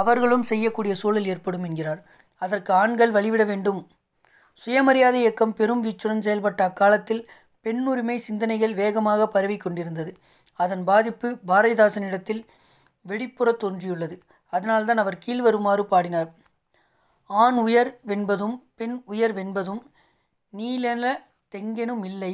அவர்களும் 0.00 0.43
செய்யக்கூடிய 0.43 0.93
சூழல் 0.95 1.25
ஏற்படும் 1.25 1.63
என்கிறார் 1.63 2.01
அதற்கு 2.41 2.71
ஆண்கள் 2.73 3.11
வழிவிட 3.11 3.43
வேண்டும் 3.43 3.81
சுயமரியாதை 4.59 5.19
இயக்கம் 5.21 5.53
பெரும் 5.53 5.83
வீச்சுடன் 5.83 6.25
செயல்பட்ட 6.25 6.61
அக்காலத்தில் 6.61 7.23
பெண்ணுரிமை 7.65 8.17
சிந்தனைகள் 8.19 8.73
வேகமாக 8.73 9.27
பரவி 9.27 9.57
கொண்டிருந்தது 9.57 10.11
அதன் 10.59 10.83
பாதிப்பு 10.83 11.27
பாரதிதாசனிடத்தில் 11.47 12.43
வெடிப்புற 13.05 13.49
தோன்றியுள்ளது 13.59 14.15
அதனால்தான் 14.53 14.97
அவர் 14.97 15.21
கீழ்வருமாறு 15.25 15.83
பாடினார் 15.83 16.29
ஆண் 17.29 17.57
உயர் 17.57 17.91
வென்பதும் 18.07 18.55
பெண் 18.75 18.97
உயர் 19.05 19.33
வென்பதும் 19.33 19.81
நீலன 20.53 21.13
தெங்கெனும் 21.53 22.03
இல்லை 22.05 22.33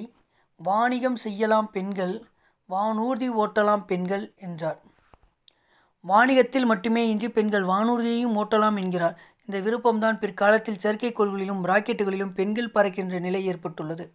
வாணிகம் 0.59 1.15
செய்யலாம் 1.15 1.69
பெண்கள் 1.71 2.15
வானூர்தி 2.69 3.27
ஓட்டலாம் 3.35 3.83
பெண்கள் 3.85 4.25
என்றார் 4.37 4.79
வாணிகத்தில் 6.05 6.65
மட்டுமே 6.65 7.03
இன்றி 7.09 7.27
பெண்கள் 7.29 7.65
வானூர்தியையும் 7.65 8.35
ஓட்டலாம் 8.37 8.77
என்கிறார் 8.77 9.15
இந்த 9.47 9.57
விருப்பம்தான் 9.59 10.17
பிற்காலத்தில் 10.17 10.79
செயற்கைக்கோள்களிலும் 10.79 11.61
ராக்கெட்டுகளிலும் 11.63 12.33
பெண்கள் 12.33 12.73
பறக்கின்ற 12.73 13.17
நிலை 13.19 13.41
ஏற்பட்டுள்ளது 13.45 14.05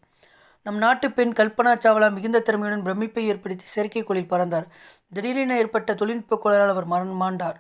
நம் 0.66 0.78
நாட்டு 0.78 1.06
பெண் 1.11 1.32
கல்பனா 1.32 1.72
சாவ்லா 1.76 2.08
மிகுந்த 2.11 2.40
திறமையுடன் 2.40 2.84
பிரமிப்பை 2.84 3.22
ஏற்படுத்தி 3.25 3.66
செயற்கைக்கோளில் 3.66 4.28
பறந்தார் 4.28 4.66
திடீரென 5.12 5.56
ஏற்பட்ட 5.56 5.94
தொழில்நுட்ப 5.94 6.37
கோளாறால் 6.37 6.72
அவர் 6.75 6.87
மரண் 6.87 7.16
மாண்டார் 7.22 7.58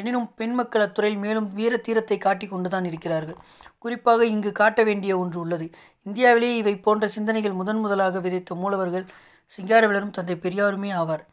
எனினும் 0.00 0.28
பெண் 0.34 0.54
மக்கள் 0.54 0.82
அத்துறையில் 0.82 1.18
மேலும் 1.18 1.48
வீர 1.52 1.72
தீரத்தை 1.78 2.16
காட்டிக் 2.18 2.52
கொண்டுதான் 2.52 2.86
இருக்கிறார்கள் 2.86 3.38
குறிப்பாக 3.78 4.26
இங்கு 4.26 4.50
காட்ட 4.52 4.80
வேண்டிய 4.82 5.12
ஒன்று 5.18 5.38
உள்ளது 5.40 5.66
இந்தியாவிலேயே 6.06 6.54
இவை 6.56 6.74
போன்ற 6.78 7.06
சிந்தனைகள் 7.08 7.52
முதன் 7.52 7.80
முதலாக 7.80 8.20
விதைத்த 8.20 8.54
மூலவர்கள் 8.54 9.06
சிங்காரவிலரும் 9.52 10.14
தந்தை 10.14 10.36
பெரியாருமே 10.36 10.92
ஆவார் 10.94 11.24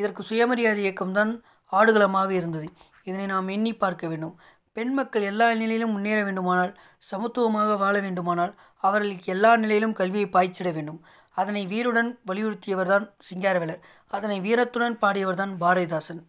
இதற்கு 0.00 0.22
சுயமரியாதை 0.22 0.82
இயக்கம்தான் 0.84 1.32
ஆடுகளமாக 1.72 2.30
இருந்தது 2.32 2.68
இதனை 3.04 3.26
நாம் 3.26 3.48
எண்ணி 3.48 3.72
பார்க்க 3.74 4.06
வேண்டும் 4.06 4.34
பெண் 4.76 4.92
மக்கள் 4.92 5.22
எல்லா 5.22 5.46
நிலையிலும் 5.52 5.92
முன்னேற 5.92 6.18
வேண்டுமானால் 6.24 6.72
சமத்துவமாக 7.02 7.72
வாழ 7.76 7.94
வேண்டுமானால் 8.00 8.52
அவர்களுக்கு 8.82 9.26
எல்லா 9.32 9.50
நிலையிலும் 9.56 9.92
கல்வியை 9.92 10.28
பாய்ச்சிட 10.28 10.68
வேண்டும் 10.72 11.00
அதனை 11.36 11.62
வீருடன் 11.66 12.10
வலியுறுத்தியவர்தான் 12.26 13.04
சிங்காரவேலர் 13.20 13.82
அதனை 14.10 14.36
வீரத்துடன் 14.40 14.96
பாடியவர்தான் 14.98 15.52
பாரதிதாசன் 15.58 16.22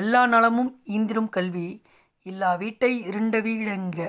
எல்லா 0.00 0.22
நலமும் 0.26 0.72
ஈந்திரும் 0.88 1.30
கல்வி 1.30 1.68
இல்லா 2.26 2.50
வீட்டை 2.56 2.92
இருண்ட 3.04 3.36
வீடென்க 3.40 4.00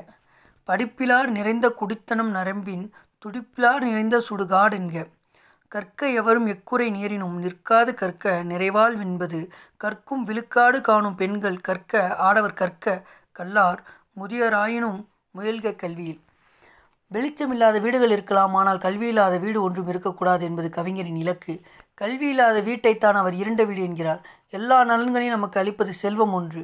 படிப்பிலார் 0.68 1.30
நிறைந்த 1.30 1.68
குடித்தனம் 1.74 2.32
நரம்பின் 2.32 2.86
துடிப்பிலார் 3.26 3.84
நிறைந்த 3.84 4.18
சுடுகாடென்க 4.28 4.98
கற்க 5.72 6.08
எவரும் 6.12 6.48
எக்குறை 6.48 6.88
நேரினும் 6.90 7.36
நிற்காது 7.40 7.92
கற்க 7.94 8.32
நிறைவால் 8.44 8.96
வென்பது 8.96 9.40
கற்கும் 9.78 10.24
விழுக்காடு 10.24 10.80
காணும் 10.82 11.16
பெண்கள் 11.16 11.60
கற்க 11.62 12.02
ஆடவர் 12.20 12.56
கற்க 12.56 12.96
கல்லார் 13.36 13.82
முதியராயினும் 14.18 15.00
முயல்க 15.36 15.76
கல்வியில் 15.76 16.20
வெளிச்சமில்லாத 17.12 17.78
வீடுகள் 17.80 18.14
இருக்கலாம் 18.16 18.56
ஆனால் 18.56 18.80
கல்வி 18.80 19.08
இல்லாத 19.08 19.36
வீடு 19.38 19.60
ஒன்றும் 19.62 19.88
இருக்கக்கூடாது 19.88 20.44
என்பது 20.46 20.68
கவிஞரின் 20.70 21.16
இலக்கு 21.16 21.54
கல்வி 21.94 22.28
இல்லாத 22.28 22.58
வீட்டைத்தான் 22.62 23.18
அவர் 23.18 23.36
இரண்ட 23.36 23.62
வீடு 23.66 23.82
என்கிறார் 23.84 24.22
எல்லா 24.54 24.78
நலன்களையும் 24.84 25.36
நமக்கு 25.38 25.58
அளிப்பது 25.60 25.94
செல்வம் 25.94 26.34
ஒன்று 26.34 26.62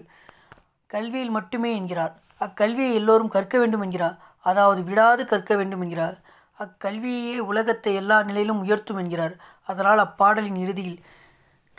கல்வியில் 0.89 1.31
மட்டுமே 1.31 1.71
என்கிறார் 1.75 2.13
அக்கல்வியை 2.41 2.93
எல்லோரும் 2.93 3.33
கற்க 3.33 3.55
வேண்டும் 3.57 3.81
என்கிறார் 3.81 4.17
அதாவது 4.45 4.81
விடாது 4.83 5.23
கற்க 5.25 5.53
வேண்டும் 5.55 5.81
என்கிறார் 5.81 6.17
அக்கல்வியே 6.59 7.37
உலகத்தை 7.45 7.93
எல்லா 7.95 8.17
நிலையிலும் 8.21 8.61
உயர்த்தும் 8.63 8.97
என்கிறார் 8.97 9.35
அதனால் 9.63 10.01
அப்பாடலின் 10.05 10.55
இறுதியில் 10.55 10.99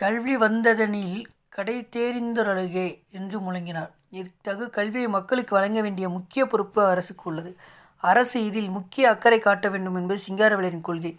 கல்வி 0.00 0.35
வந்ததனில் 0.37 1.18
கடை 1.49 1.76
தேரிந்தரழுகே 1.97 2.88
என்று 3.11 3.38
முழங்கினார் 3.40 3.92
இத்தகு 4.11 4.71
கல்வியை 4.71 5.09
மக்களுக்கு 5.09 5.52
வழங்க 5.54 5.80
வேண்டிய 5.80 6.06
முக்கிய 6.09 6.42
பொறுப்பு 6.47 6.80
அரசுக்கு 6.87 7.25
உள்ளது 7.25 7.56
அரசு 8.02 8.38
இதில் 8.45 8.71
முக்கிய 8.71 9.09
அக்கறை 9.09 9.38
காட்ட 9.38 9.68
வேண்டும் 9.68 9.97
என்பது 9.97 10.21
சிங்காரவேலரின் 10.21 10.80
கொள்கை 10.80 11.12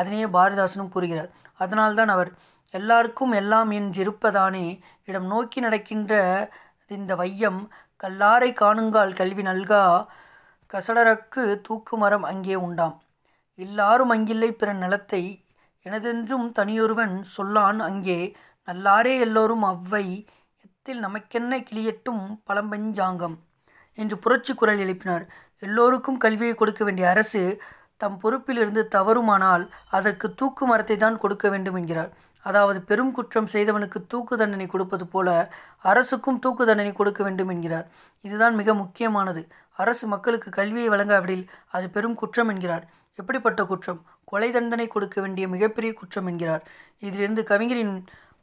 அதனையே 0.00 0.26
பாரதிதாசனும் 0.26 0.92
கூறுகிறார் 0.92 1.30
அதனால்தான் 1.54 2.08
அவர் 2.08 2.30
எல்லாருக்கும் 2.74 3.32
எல்லாம் 3.32 3.70
என்றிருப்பதானே 3.70 4.66
இடம் 5.04 5.26
நோக்கி 5.26 5.60
நடக்கின்ற 5.60 6.14
இந்த 6.90 7.14
வையம் 7.14 7.60
கல்லாரை 8.00 8.50
காணுங்கால் 8.52 9.12
கல்வி 9.12 9.42
நல்கா 9.42 9.82
கசடரக்கு 10.70 11.42
தூக்குமரம் 11.68 12.24
அங்கே 12.24 12.56
உண்டாம் 12.56 12.94
எல்லாரும் 13.58 14.12
அங்கில்லை 14.14 14.50
பிற 14.52 14.70
நிலத்தை 14.74 15.22
எனதென்றும் 15.86 16.46
தனியொருவன் 16.52 17.14
சொல்லான் 17.34 17.80
அங்கே 17.80 18.18
நல்லாரே 18.68 19.14
எல்லோரும் 19.18 19.64
அவ்வை 19.64 20.06
எத்தில் 20.64 21.00
நமக்கென்ன 21.00 21.58
கிளியட்டும் 21.62 22.24
பழம்பஞ்சாங்கம் 22.44 23.36
என்று 23.98 24.16
புரட்சி 24.18 24.52
குரல் 24.54 24.80
எழுப்பினார் 24.80 25.24
எல்லோருக்கும் 25.62 26.18
கல்வியை 26.18 26.54
கொடுக்க 26.54 26.82
வேண்டிய 26.84 27.06
அரசு 27.10 27.42
தம் 27.96 28.18
பொறுப்பிலிருந்து 28.22 28.82
தவறுமானால் 28.88 29.64
அதற்கு 29.90 30.26
தூக்கு 30.34 30.64
மரத்தை 30.66 30.96
தான் 30.96 31.18
கொடுக்க 31.18 31.48
வேண்டும் 31.50 31.76
என்கிறார் 31.76 32.10
அதாவது 32.44 32.78
பெரும் 32.82 33.12
குற்றம் 33.12 33.46
செய்தவனுக்கு 33.46 33.98
தூக்கு 34.06 34.34
தண்டனை 34.36 34.66
கொடுப்பது 34.66 35.04
போல 35.06 35.28
அரசுக்கும் 35.84 36.38
தூக்கு 36.38 36.64
தண்டனை 36.64 36.92
கொடுக்க 36.92 37.20
வேண்டும் 37.24 37.48
என்கிறார் 37.48 37.86
இதுதான் 38.24 38.54
மிக 38.54 38.74
முக்கியமானது 38.74 39.42
அரசு 39.76 40.04
மக்களுக்கு 40.06 40.50
கல்வியை 40.50 40.88
வழங்காவிடில் 40.88 41.44
அது 41.68 41.86
பெரும் 41.90 42.14
குற்றம் 42.14 42.50
என்கிறார் 42.50 42.84
எப்படிப்பட்ட 43.18 43.64
குற்றம் 43.64 44.00
கொலை 44.24 44.48
தண்டனை 44.50 44.86
கொடுக்க 44.88 45.16
வேண்டிய 45.20 45.44
மிகப்பெரிய 45.48 45.90
குற்றம் 45.92 46.26
என்கிறார் 46.26 46.62
இதிலிருந்து 47.02 47.42
கவிஞரின் 47.44 47.96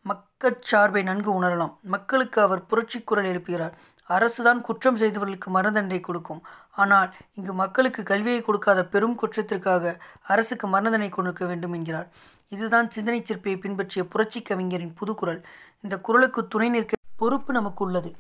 மக்கட்சார்பை 0.06 1.01
நன்கு 1.04 1.32
உணரலாம் 1.34 1.74
மக்களுக்கு 1.88 2.38
அவர் 2.42 2.62
புரட்சி 2.66 3.00
குரல் 3.01 3.30
எழுப்புகிறார் 3.32 3.74
அரசுதான் 4.10 4.62
குற்றம் 4.62 4.98
செய்தவர்களுக்கு 4.98 5.50
மரணதண்டனை 5.51 6.00
கொடுக்கும் 6.00 6.42
ஆனால் 6.75 7.10
இங்கு 7.34 7.54
மக்களுக்கு 7.54 8.01
கல்வியை 8.04 8.42
கொடுக்காத 8.42 8.80
பெரும் 8.86 9.16
குற்றத்திற்காக 9.16 9.94
அரசுக்கு 10.24 10.68
மரணதண்டனை 10.68 11.10
கொடுக்க 11.10 11.46
வேண்டும் 11.46 11.74
என்கிறார் 11.74 12.08
இதுதான் 12.51 12.90
சிந்தனை 12.90 13.20
சிற்பியை 13.22 13.58
பின்பற்றிய 13.58 14.04
புரட்சி 14.06 14.40
கவிஞரின் 14.42 14.96
புதுக்குரல் 15.00 15.42
இந்த 15.84 15.96
குரலுக்கு 16.00 16.42
துணை 16.48 16.70
நிற்க 16.70 17.00
பொறுப்பு 17.18 17.51
நமக்கு 17.54 17.82
உள்ளது 17.86 18.12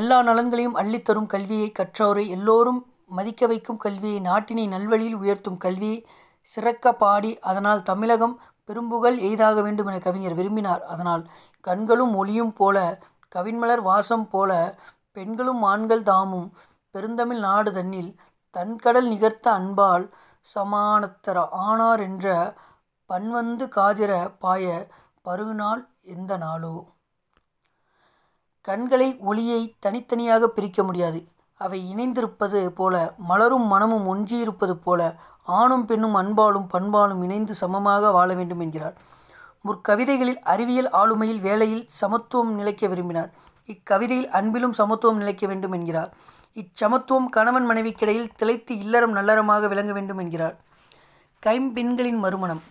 எல்லா 0.00 0.18
நலன்களையும் 0.22 0.78
அள்ளித்தரும் 0.78 1.26
கல்வியை 1.26 1.68
கற்றோரை 1.72 2.24
எல்லோரும் 2.28 2.80
மதிக்க 3.10 3.46
வைக்கும் 3.46 3.80
கல்வியை 3.80 4.18
நாட்டினை 4.20 4.64
நல்வழியில் 4.66 5.18
உயர்த்தும் 5.18 5.58
கல்வி 5.58 5.92
சிறக்க 6.48 6.92
பாடி 6.94 7.32
அதனால் 7.40 7.82
தமிழகம் 7.82 8.36
பெரும்புகழ் 8.68 9.18
எய்தாக 9.18 9.58
வேண்டும் 9.62 9.88
என 9.88 9.98
கவிஞர் 9.98 10.36
விரும்பினார் 10.36 10.82
அதனால் 10.84 11.24
கண்களும் 11.64 12.14
ஒளியும் 12.14 12.54
போல 12.54 12.76
கவின்மலர் 13.32 13.82
வாசம் 13.82 14.26
போல 14.28 14.52
பெண்களும் 15.16 15.62
ஆண்கள் 15.62 16.02
தாமும் 16.02 16.48
பெருந்தமிழ் 16.94 17.40
நாடு 17.40 17.70
தன்னில் 17.72 18.12
தன்கடல் 18.54 19.08
நிகர்த்த 19.08 19.46
அன்பால் 19.52 20.06
சமானத்தர 20.46 21.38
ஆனார் 21.62 22.02
என்ற 22.02 22.26
பன்வந்து 23.10 23.66
காதிர 23.68 24.12
பாய 24.38 24.66
பருகுநாள் 25.24 25.82
எந்த 26.06 26.32
நாளோ 26.36 26.74
கண்களை 28.64 29.08
ஒளியை 29.20 29.62
தனித்தனியாக 29.78 30.46
பிரிக்க 30.48 30.82
முடியாது 30.82 31.20
அவை 31.60 31.78
இணைந்திருப்பது 31.90 32.60
போல 32.70 32.94
மலரும் 33.26 33.66
மனமும் 33.66 34.06
ஒன்றியிருப்பது 34.06 34.74
போல 34.78 35.00
ஆணும் 35.56 35.84
பெண்ணும் 35.84 36.16
அன்பாலும் 36.16 36.68
பண்பாலும் 36.70 37.20
இணைந்து 37.22 37.54
சமமாக 37.54 38.10
வாழ 38.10 38.30
வேண்டும் 38.34 38.60
என்கிறார் 38.60 38.96
முற்கவிதைகளில் 39.64 40.40
அறிவியல் 40.44 40.90
ஆளுமையில் 40.92 41.40
வேலையில் 41.40 41.84
சமத்துவம் 42.00 42.52
நிலைக்க 42.54 42.88
விரும்பினார் 42.88 43.30
இக்கவிதையில் 43.68 44.28
அன்பிலும் 44.30 44.74
சமத்துவம் 44.74 45.18
நிலைக்க 45.18 45.44
வேண்டும் 45.46 45.72
என்கிறார் 45.72 46.10
இச்சமத்துவம் 46.56 47.28
கணவன் 47.28 47.66
மனைவிக்கிடையில் 47.66 48.30
திளைத்து 48.36 48.72
இல்லறம் 48.78 49.16
நல்லறமாக 49.16 49.68
விளங்க 49.68 49.92
வேண்டும் 49.92 50.18
என்கிறார் 50.18 50.56
கைம்பெண்களின் 51.42 52.20
மறுமணம் 52.20 52.62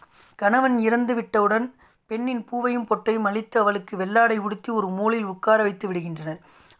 கணவன் 0.39 0.77
இறந்து 0.79 1.13
விட்டவுடன் 1.15 1.67
பெண்ணின் 2.11 2.43
பூவையும் 2.43 2.87
பொட்டையும் 2.87 3.27
அளித்து 3.27 3.57
அவளுக்கு 3.59 3.93
வெள்ளாடை 3.97 4.37
உடுத்தி 4.37 4.69
ஒரு 4.69 4.87
மூலையில் 4.89 5.29
உட்கார 5.29 5.59
வைத்து 5.63 5.85
விடுகின்றனர் 5.87 6.39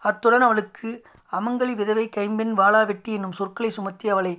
அத்துடன் 0.04 0.46
அவளுக்கு 0.46 0.90
அமங்கலி 1.36 1.74
விதவை 1.74 2.06
கைம்பெண் 2.10 2.54
வாளா 2.54 2.82
வெட்டி 2.84 3.12
என்னும் 3.12 3.32
சொற்களை 3.32 3.70
சுமத்தி 3.70 4.08
அவளை 4.10 4.34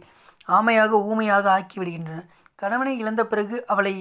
ஆமையாக 0.48 1.00
ஊமையாக 1.06 1.46
ஆக்கிவிடுகின்றன 1.50 2.20
கணவனை 2.58 2.94
இழந்த 2.98 3.22
பிறகு 3.26 3.56
அவளை 3.66 3.94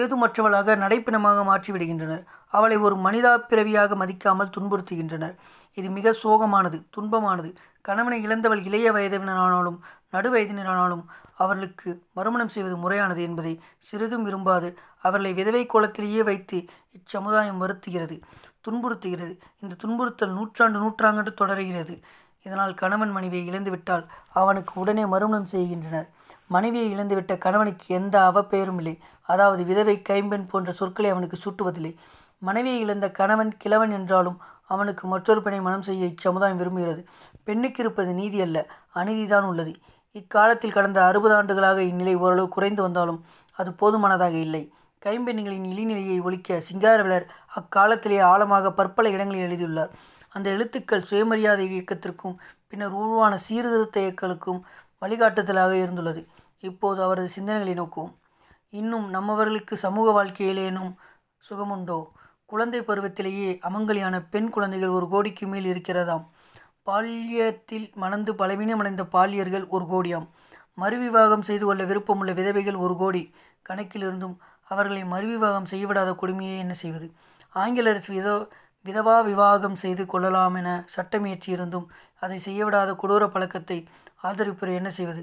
ஏதுமற்றவளாக 0.00 0.76
நடைப்பிணமாக 0.76 1.38
மாற்றிவிடுகின்றனர் 1.44 2.24
அவளை 2.52 2.76
ஒரு 2.78 2.96
மனிதா 2.96 3.32
பிறவியாக 3.44 3.96
மதிக்காமல் 3.96 4.52
துன்புறுத்துகின்றனர் 4.56 5.34
இது 5.76 5.88
மிக 5.90 6.12
சோகமானது 6.22 6.78
துன்பமானது 6.96 7.50
கணவனை 7.84 8.18
இழந்தவள் 8.22 8.62
இளைய 8.64 8.88
வயதினரானாலும் 8.92 9.78
நடு 10.10 10.28
வயதினரானாலும் 10.30 11.04
அவர்களுக்கு 11.36 11.90
மறுமணம் 12.12 12.48
செய்வது 12.48 12.76
முறையானது 12.76 13.20
என்பதை 13.22 13.52
சிறிதும் 13.80 14.24
விரும்பாது 14.24 14.68
அவர்களை 14.98 15.32
விதவை 15.32 15.62
கோலத்திலேயே 15.66 16.22
வைத்து 16.22 16.58
இச்சமுதாயம் 16.98 17.60
வருத்துகிறது 17.62 18.16
துன்புறுத்துகிறது 18.64 19.34
இந்த 19.62 19.74
துன்புறுத்தல் 19.74 20.34
நூற்றாண்டு 20.34 20.78
நூற்றாண்டு 20.78 21.32
தொடர்கிறது 21.34 21.94
இதனால் 22.46 22.74
கணவன் 22.74 23.12
மனைவியை 23.12 23.44
இழந்துவிட்டால் 23.46 24.04
அவனுக்கு 24.32 24.72
உடனே 24.80 25.04
மறுமணம் 25.04 25.50
செய்கின்றனர் 25.50 26.08
மனைவியை 26.46 26.88
இழந்துவிட்ட 26.94 27.32
கணவனுக்கு 27.38 27.86
எந்த 27.94 28.16
அவப்பெயரும் 28.30 28.78
இல்லை 28.78 28.94
அதாவது 29.28 29.62
விதவை 29.64 29.96
கைம்பெண் 30.02 30.46
போன்ற 30.46 30.70
சொற்களை 30.72 31.10
அவனுக்கு 31.10 31.36
சூட்டுவதில்லை 31.36 31.92
மனைவியை 32.42 32.78
இழந்த 32.80 33.06
கணவன் 33.10 33.52
கிழவன் 33.56 33.92
என்றாலும் 33.92 34.38
அவனுக்கு 34.70 35.04
மற்றொரு 35.06 35.40
பெண்ணை 35.42 35.60
மனம் 35.60 35.86
செய்ய 35.88 36.04
இச்சமுதாயம் 36.06 36.60
விரும்புகிறது 36.60 37.02
பெண்ணுக்கு 37.44 37.80
இருப்பது 37.82 38.10
நீதி 38.14 38.38
அல்ல 38.40 38.58
அநீதிதான் 38.94 39.48
உள்ளது 39.48 39.72
இக்காலத்தில் 40.14 40.72
கடந்த 40.72 40.98
அறுபது 41.04 41.34
ஆண்டுகளாக 41.34 41.80
இந்நிலை 41.82 42.14
ஓரளவு 42.14 42.48
குறைந்து 42.48 42.82
வந்தாலும் 42.82 43.20
அது 43.58 43.70
போதுமானதாக 43.74 44.36
இல்லை 44.40 44.62
கைம்பெண்களின் 45.02 45.66
இழிநிலையை 45.70 46.16
ஒழிக்க 46.22 46.58
சிங்காரவேலர் 46.60 47.26
அக்காலத்திலேயே 47.54 48.22
ஆழமாக 48.22 48.72
பற்பல 48.72 49.10
இடங்களில் 49.10 49.46
எழுதியுள்ளார் 49.46 49.92
அந்த 50.34 50.46
எழுத்துக்கள் 50.50 51.06
சுயமரியாதை 51.10 51.64
இயக்கத்திற்கும் 51.68 52.36
பின்னர் 52.68 52.96
உருவான 52.96 53.34
சீர்திருத்த 53.38 53.98
இயக்கங்களுக்கும் 54.00 54.60
வழிகாட்டுதலாக 55.02 55.72
இருந்துள்ளது 55.76 56.22
இப்போது 56.62 57.00
அவரது 57.02 57.28
சிந்தனைகளை 57.36 57.74
நோக்குவோம் 57.74 58.12
இன்னும் 58.72 59.06
நம்மவர்களுக்கு 59.10 59.74
சமூக 59.76 60.08
வாழ்க்கையிலேனும் 60.12 60.92
சுகமுண்டோ 61.44 61.98
குழந்தை 62.46 62.80
பருவத்திலேயே 62.80 63.50
அமங்கலியான 63.60 64.16
பெண் 64.28 64.50
குழந்தைகள் 64.50 64.88
ஒரு 64.88 65.06
கோடிக்கு 65.08 65.44
மேல் 65.46 65.66
இருக்கிறதாம் 65.66 66.24
பால்யத்தில் 66.86 67.88
மணந்து 67.94 68.32
பலவீனமடைந்த 68.34 69.02
பாலியர்கள் 69.12 69.66
ஒரு 69.68 69.84
கோடியாம் 69.84 70.28
மறுவிவாகம் 70.78 71.40
செய்து 71.40 71.64
கொள்ள 71.66 71.82
விருப்பமுள்ள 71.84 72.32
விதவைகள் 72.32 72.78
ஒரு 72.78 72.94
கோடி 72.96 73.22
கணக்கிலிருந்தும் 73.68 74.36
அவர்களை 74.70 75.02
மறுவிவாகம் 75.04 75.70
செய்யவிடாத 75.72 76.10
கொடுமையை 76.14 76.56
என்ன 76.58 76.74
செய்வது 76.74 77.06
ஆங்கில 77.54 77.90
அரசு 77.90 78.10
விதோ 78.12 78.34
விதவா 78.84 79.16
விவாகம் 79.20 79.76
செய்து 79.76 80.04
கொள்ளலாம் 80.06 80.54
என 80.54 80.68
சட்டமியற்றியிருந்தும் 80.96 81.88
அதை 82.18 82.38
செய்யவிடாத 82.38 82.90
கொடூர 82.94 83.24
பழக்கத்தை 83.26 83.78
ஆதரிப்பவர் 84.22 84.78
என்ன 84.78 84.90
செய்வது 84.90 85.22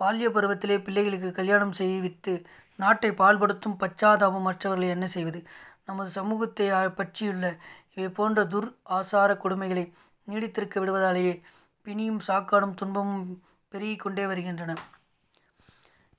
பால்ய 0.00 0.28
பருவத்திலே 0.28 0.76
பிள்ளைகளுக்கு 0.82 1.30
கல்யாணம் 1.32 1.72
செய்வித்து 1.72 2.34
நாட்டை 2.78 3.10
பால்படுத்தும் 3.12 3.78
பச்சாதாபம் 3.80 4.46
மற்றவர்களை 4.46 4.88
என்ன 4.88 5.06
செய்வது 5.06 5.40
நமது 5.86 6.10
சமூகத்தை 6.10 6.66
பற்றியுள்ள 6.90 7.46
இவை 7.94 8.10
போன்ற 8.10 8.42
துர் 8.44 8.68
ஆசார 8.90 9.32
கொடுமைகளை 9.34 9.84
நீடித்திருக்க 10.28 10.76
விடுவதாலேயே 10.80 11.34
பிணியும் 11.86 12.22
சாக்காடும் 12.28 12.74
துன்பமும் 12.74 13.26
பெருகிக் 13.72 14.02
கொண்டே 14.02 14.24
வருகின்றன 14.26 14.72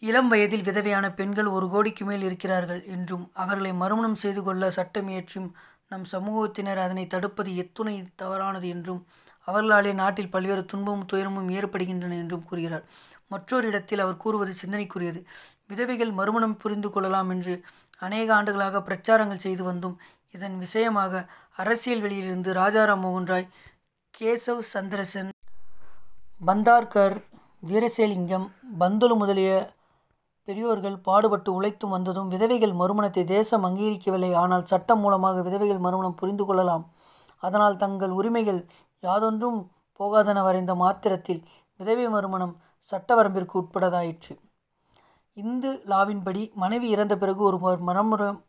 இளம் 0.02 0.30
வயதில் 0.30 0.66
விதவையான 0.68 1.06
பெண்கள் 1.14 1.48
ஒரு 1.48 1.66
கோடிக்கு 1.70 2.04
மேல் 2.06 2.24
இருக்கிறார்கள் 2.24 2.82
என்றும் 2.88 3.26
அவர்களை 3.34 3.72
மறுமணம் 3.74 4.16
செய்து 4.16 4.42
கொள்ள 4.44 4.70
சட்டம் 4.70 5.10
இயற்றும் 5.10 5.50
நம் 5.88 6.06
சமூகத்தினர் 6.12 6.80
அதனை 6.80 7.06
தடுப்பது 7.08 7.52
எத்துணை 7.56 7.96
தவறானது 8.16 8.68
என்றும் 8.70 9.02
அவர்களாலே 9.48 9.92
நாட்டில் 9.94 10.30
பல்வேறு 10.30 10.64
துன்பமும் 10.66 11.06
துயரமும் 11.06 11.50
ஏற்படுகின்றன 11.50 12.16
என்றும் 12.16 12.46
கூறுகிறார் 12.46 12.86
மற்றொரு 13.28 13.66
இடத்தில் 13.68 14.00
அவர் 14.00 14.18
கூறுவது 14.18 14.54
சிந்தனைக்குரியது 14.54 15.20
விதவைகள் 15.68 16.12
மறுமணம் 16.12 16.56
புரிந்து 16.58 16.90
கொள்ளலாம் 16.90 17.30
என்று 17.30 17.56
அநேக 18.00 18.30
ஆண்டுகளாக 18.36 18.82
பிரச்சாரங்கள் 18.82 19.44
செய்து 19.44 19.64
வந்தும் 19.64 19.98
இதன் 20.34 20.56
விஷயமாக 20.58 21.24
அரசியல் 21.56 22.02
வெளியிலிருந்து 22.02 22.54
ராஜாராம் 22.54 23.04
மோகன் 23.04 23.30
ராய் 23.30 23.50
கேசவ் 24.14 24.64
சந்திரசன் 24.74 25.32
பந்தார்கர் 26.42 27.18
வீரசேலிங்கம் 27.64 28.48
பந்துலு 28.80 29.16
முதலிய 29.16 29.52
பெரியோர்கள் 30.50 30.96
பாடுபட்டு 31.02 31.50
உழைத்தும் 31.52 31.94
வந்ததும் 31.96 32.30
விதவைகள் 32.30 32.74
மறுமணத்தை 32.74 33.24
தேசம் 33.30 33.66
அங்கீகரிக்கவில்லை 33.68 34.32
ஆனால் 34.36 34.66
சட்டம் 34.66 35.02
மூலமாக 35.02 35.42
விதவைகள் 35.42 35.82
மறுமணம் 35.82 36.16
புரிந்து 36.16 36.46
கொள்ளலாம் 36.46 36.86
அதனால் 37.44 37.78
தங்கள் 37.78 38.14
உரிமைகள் 38.14 38.62
யாதொன்றும் 39.04 39.60
போகாதன 40.00 40.42
வரைந்த 40.42 40.74
மாத்திரத்தில் 40.76 41.42
விதவை 41.80 42.06
மறுமணம் 42.08 42.56
சட்டவரம்பிற்கு 42.88 43.56
உட்படதாயிற்று 43.58 44.34
இந்து 45.38 45.72
லாவின்படி 45.86 46.44
மனைவி 46.56 46.88
இறந்த 46.90 47.14
பிறகு 47.16 47.42
ஒரு 47.44 47.58
மரமுறம் 47.82 48.40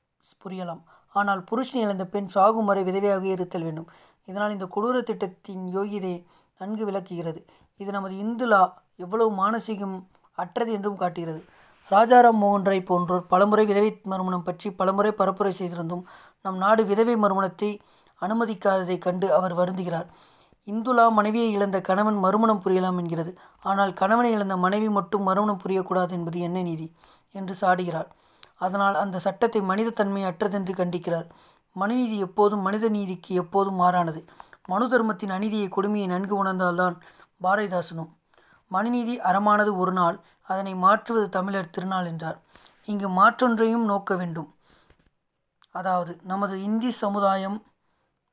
புரியலாம் 0.41 0.83
ஆனால் 1.15 1.41
புருஷன் 1.45 1.83
இழந்த 1.83 2.05
பெண் 2.07 2.29
சாகும் 2.29 2.69
வரை 2.71 2.83
விதவையாக 2.83 3.25
இருத்தல் 3.27 3.65
வேண்டும் 3.65 3.89
இதனால் 4.29 4.51
இந்த 4.51 4.67
கொடூர 4.67 4.97
திட்டத்தின் 5.03 5.65
யோகிதை 5.73 6.15
நன்கு 6.61 6.85
விளக்குகிறது 6.85 7.41
இது 7.81 7.91
நமது 7.91 8.15
இந்து 8.19 8.47
லா 8.47 8.61
எவ்வளவு 8.97 9.31
மானசீகம் 9.37 9.97
அற்றது 10.39 10.71
என்றும் 10.73 11.01
காட்டுகிறது 11.01 11.41
ராஜாராம் 11.91 12.41
மோகன் 12.41 12.67
ராய் 12.67 12.89
போன்றோர் 12.89 13.25
பலமுறை 13.27 13.65
விதவை 13.65 13.91
மறுமணம் 14.05 14.45
பற்றி 14.45 14.69
பலமுறை 14.71 15.11
பரப்புரை 15.13 15.53
செய்திருந்தும் 15.53 16.05
நம் 16.45 16.59
நாடு 16.59 16.83
விதவை 16.85 17.15
மறுமணத்தை 17.17 17.71
அனுமதிக்காததைக் 18.23 19.03
கண்டு 19.03 19.27
அவர் 19.33 19.55
வருந்துகிறார் 19.55 20.09
இந்துலா 20.69 21.05
மனைவியை 21.11 21.49
இழந்த 21.53 21.79
கணவன் 21.81 22.19
மறுமணம் 22.19 22.63
புரியலாம் 22.65 22.99
என்கிறது 22.99 23.33
ஆனால் 23.63 23.93
கணவனை 23.93 24.31
இழந்த 24.33 24.57
மனைவி 24.57 24.89
மட்டும் 24.89 25.25
மறுமணம் 25.25 25.63
புரியக்கூடாது 25.65 26.13
என்பது 26.13 26.39
என்ன 26.41 26.63
நீதி 26.63 26.87
என்று 27.33 27.55
சாடுகிறார் 27.61 28.09
அதனால் 28.59 28.95
அந்த 28.95 29.21
சட்டத்தை 29.21 29.61
மனித 29.63 29.91
தன்மை 29.91 30.23
அற்றதென்று 30.25 30.75
கண்டிக்கிறார் 30.75 31.29
மனுநீதி 31.77 32.17
எப்போதும் 32.19 32.63
மனித 32.63 32.87
நீதிக்கு 32.89 33.33
எப்போதும் 33.35 33.81
மாறானது 33.81 34.23
மனு 34.69 34.87
தர்மத்தின் 34.89 35.31
அநீதியை 35.31 35.69
கொடுமையை 35.69 36.09
நன்கு 36.09 36.35
உணர்ந்தால்தான் 36.43 36.97
பாரதிதாசனும் 37.43 38.11
மனுநீதி 38.71 39.15
அறமானது 39.21 39.73
ஒரு 39.77 39.93
நாள் 39.93 40.17
அதனை 40.49 40.73
மாற்றுவது 40.77 41.27
தமிழர் 41.29 41.71
திருநாள் 41.71 42.07
என்றார் 42.07 42.39
இங்கு 42.85 43.09
மாற்றொன்றையும் 43.11 43.85
நோக்க 43.85 44.15
வேண்டும் 44.15 44.49
அதாவது 45.75 46.13
நமது 46.23 46.55
இந்தி 46.63 46.91
சமுதாயம் 46.97 47.59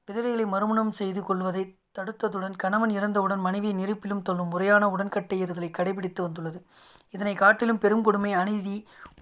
விதவைகளை 0.08 0.46
மறுமணம் 0.46 0.92
செய்து 0.92 1.22
கொள்வதை 1.24 1.64
தடுத்ததுடன் 1.96 2.56
கணவன் 2.56 2.92
இறந்தவுடன் 2.92 3.42
மனைவியை 3.42 3.76
நெருப்பிலும் 3.76 4.24
தள்ளும் 4.24 4.50
முறையான 4.50 4.84
உடன்கட்டை 4.90 5.38
ஏறுதலை 5.40 5.70
கடைபிடித்து 5.70 6.22
வந்துள்ளது 6.22 6.60
இதனை 7.14 7.34
காட்டிலும் 7.36 7.80
பெரும் 7.80 8.04
கொடுமை 8.04 8.32
அநீதி 8.34 8.76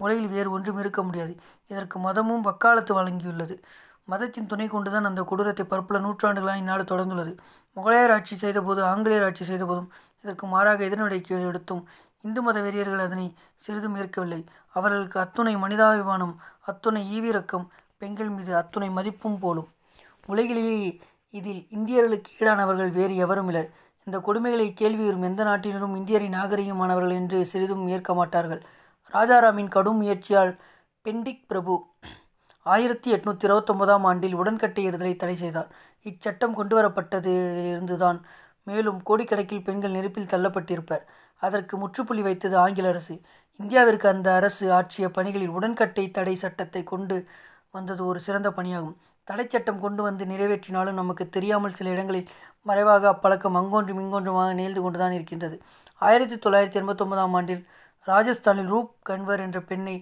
உலகில் 0.00 0.30
வேறு 0.30 0.48
ஒன்றும் 0.50 0.78
இருக்க 0.78 1.00
முடியாது 1.02 1.34
இதற்கு 1.70 1.98
மதமும் 1.98 2.42
வக்காலத்து 2.42 2.94
வழங்கியுள்ளது 2.94 3.56
மதத்தின் 4.08 4.46
துணை 4.46 4.66
கொண்டுதான் 4.66 5.04
அந்த 5.04 5.22
கொடூரத்தை 5.22 5.64
பற்பல 5.66 5.98
நூற்றாண்டுகளாக 5.98 6.60
இந்நாடு 6.60 6.84
தொடர்ந்துள்ளது 6.84 7.32
முகலாயர் 7.76 8.14
ஆட்சி 8.14 8.34
செய்தபோது 8.36 8.80
ஆங்கிலேயர் 8.82 9.26
ஆட்சி 9.26 9.44
செய்தபோதும் 9.44 9.88
இதற்கு 10.24 10.44
மாறாக 10.46 10.80
எதிர்நடக்கை 10.84 11.40
எடுத்தும் 11.44 11.82
இந்து 12.24 12.40
மத 12.42 12.58
வெறியர்கள் 12.60 13.04
அதனை 13.04 13.26
சிறிதும் 13.56 13.96
ஏற்கவில்லை 13.96 14.40
அவர்களுக்கு 14.74 15.18
அத்துணை 15.18 15.54
மனிதாபிமானம் 15.56 16.34
அத்துணை 16.66 17.02
ஈவிரக்கம் 17.12 17.66
பெண்கள் 17.96 18.30
மீது 18.30 18.52
அத்துணை 18.54 18.88
மதிப்பும் 18.90 19.38
போலும் 19.38 19.68
உலகிலேயே 20.26 20.88
இதில் 21.34 21.62
இந்தியர்களுக்கு 21.70 22.30
ஈடானவர்கள் 22.38 22.90
வேறு 22.90 23.14
எவரும் 23.16 23.48
இல்லை 23.48 23.64
இந்த 24.06 24.16
கொடுமைகளை 24.18 24.66
கேள்வி 24.72 25.04
வரும் 25.04 25.22
எந்த 25.22 25.42
நாட்டினரும் 25.44 25.94
இந்தியரின் 25.96 26.36
நாகரிகமானவர்கள் 26.36 27.14
என்று 27.16 27.38
சிறிதும் 27.46 27.86
ஏற்க 27.88 28.10
மாட்டார்கள் 28.14 28.62
ராஜாராமின் 29.12 29.70
கடும் 29.70 29.98
முயற்சியால் 29.98 30.52
பெண்டிக் 31.06 31.46
பிரபு 31.46 31.74
ஆயிரத்தி 32.66 33.08
எட்நூற்றி 33.12 33.46
இருபத்தொன்பதாம் 33.46 34.04
ஆண்டில் 34.04 34.36
உடன்கட்டை 34.36 34.84
ஏறுதலை 34.84 35.14
தடை 35.16 35.36
செய்தார் 35.36 35.68
இச்சட்டம் 36.06 36.56
கொண்டுவரப்பட்டதிலிருந்துதான் 36.56 38.18
மேலும் 38.66 38.98
கோடிக்கணக்கில் 39.02 39.64
பெண்கள் 39.64 39.96
நெருப்பில் 39.96 40.32
தள்ளப்பட்டிருப்பர் 40.32 41.04
அதற்கு 41.42 41.74
முற்றுப்புள்ளி 41.76 42.22
வைத்தது 42.22 42.56
ஆங்கில 42.56 42.88
அரசு 42.88 43.14
இந்தியாவிற்கு 43.60 44.06
அந்த 44.06 44.28
அரசு 44.34 44.64
ஆற்றிய 44.72 45.06
பணிகளில் 45.10 45.54
உடன்கட்டை 45.54 46.04
தடை 46.10 46.34
சட்டத்தை 46.36 46.82
கொண்டு 46.84 47.16
வந்தது 47.74 48.02
ஒரு 48.04 48.20
சிறந்த 48.20 48.48
பணியாகும் 48.50 48.96
தடை 49.28 49.44
சட்டம் 49.46 49.80
கொண்டு 49.80 50.02
வந்து 50.02 50.24
நிறைவேற்றினாலும் 50.26 50.98
நமக்கு 50.98 51.24
தெரியாமல் 51.28 51.74
சில 51.74 51.90
இடங்களில் 51.90 52.28
மறைவாக 52.66 53.08
அப்பழக்கம் 53.08 53.56
அங்கொன்றும் 53.56 54.00
இங்கொன்றுமாக 54.00 54.52
நேர்ந்து 54.52 54.80
கொண்டுதான் 54.82 55.16
இருக்கின்றது 55.16 55.56
ஆயிரத்தி 56.02 56.36
தொள்ளாயிரத்தி 56.36 56.78
எண்பத்தொன்பதாம் 56.80 57.34
ஆண்டில் 57.34 57.62
ராஜஸ்தானில் 58.06 58.70
ரூப் 58.70 58.92
கன்வர் 59.02 59.42
என்ற 59.42 59.60
பெண்ணை 59.62 59.96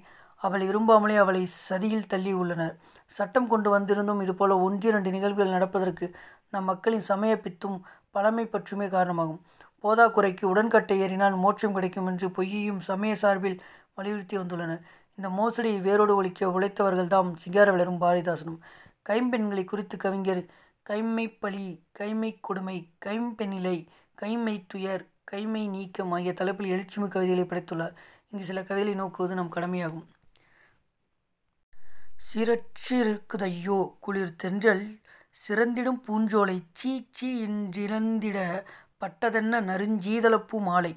அவளை 0.41 0.65
விரும்பாமலே 0.67 1.17
அவளை 1.17 1.43
சதியில் 1.61 2.09
தள்ளி 2.09 2.33
உள்ளனர் 2.33 2.75
சட்டம் 3.11 3.49
கொண்டு 3.49 3.69
வந்திருந்தும் 3.71 4.21
இதுபோல 4.21 4.57
ஒன்றிரண்டு 4.59 5.11
நிகழ்வுகள் 5.11 5.55
நடப்பதற்கு 5.57 6.07
நம் 6.51 6.65
மக்களின் 6.65 7.07
சமய 7.09 7.35
பித்தும் 7.37 7.79
பழமை 8.15 8.45
பற்றுமே 8.47 8.87
காரணமாகும் 8.89 9.41
போதாக்குறைக்கு 9.85 10.45
உடன்கட்டை 10.45 10.97
ஏறினால் 11.01 11.37
மோட்சம் 11.37 11.75
கிடைக்கும் 11.75 12.07
என்று 12.07 12.29
பொய்யையும் 12.29 12.81
சமய 12.81 13.15
சார்பில் 13.15 13.59
வலியுறுத்தி 13.95 14.37
வந்துள்ளனர் 14.39 14.85
இந்த 15.19 15.29
மோசடியை 15.31 15.81
வேரோடு 15.81 16.13
ஒழிக்க 16.17 16.51
உழைத்தவர்கள் 16.51 17.07
தாம் 17.07 17.33
சிங்கார 17.37 17.69
வளரும் 17.73 18.01
பாரதிதாசனும் 18.01 18.61
கைம்பெண்களை 19.09 19.65
குறித்து 19.65 19.97
கவிஞர் 19.97 20.43
கைமை 20.87 21.27
பழி 21.41 21.67
கைமை 21.99 22.31
கொடுமை 22.41 22.79
கைம்பெண்ணிலை 23.07 23.77
கைமை 24.19 24.57
துயர் 24.67 25.05
கைமை 25.33 25.63
நீக்கம் 25.69 26.13
ஆகிய 26.13 26.33
தலைப்பில் 26.33 26.73
எழுச்சிமை 26.73 27.09
கவிதைகளை 27.09 27.45
படைத்துள்ளார் 27.45 27.95
இங்கு 28.31 28.45
சில 28.45 28.61
கவிதைகளை 28.63 28.95
நோக்குவது 28.95 29.35
நம் 29.35 29.55
கடமையாகும் 29.55 30.07
சிரட்சிருக்குதையோ 32.29 33.79
குளிர் 34.01 34.37
தென்றல் 34.37 34.85
சிறந்திடும் 35.37 36.01
பூஞ்சோலை 36.07 36.57
சீ 36.75 36.93
சீ 37.13 37.31
என்றிழந்திட 37.45 38.39
பட்டதென்ன 38.99 39.61
நறுஞ்சீதளப்பூ 39.61 40.59
மாலை 40.61 40.93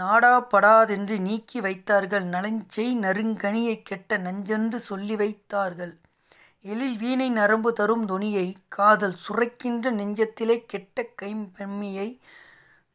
நாடாப்படாதென்று 0.00 1.16
நீக்கி 1.20 1.58
வைத்தார்கள் 1.60 2.26
நலஞ்செய் 2.26 2.92
நறுங்கனியை 2.96 3.76
கெட்ட 3.82 4.18
நஞ்சென்று 4.18 4.78
சொல்லி 4.80 5.16
வைத்தார்கள் 5.16 5.94
எழில் 6.64 6.96
வீணை 6.98 7.28
நரம்பு 7.30 7.70
தரும் 7.72 8.04
துணியை 8.06 8.46
காதல் 8.68 9.16
சுரைக்கின்ற 9.24 9.92
நெஞ்சத்திலே 9.92 10.56
கெட்ட 10.66 11.06
கைம்பெம்மியை 11.22 12.08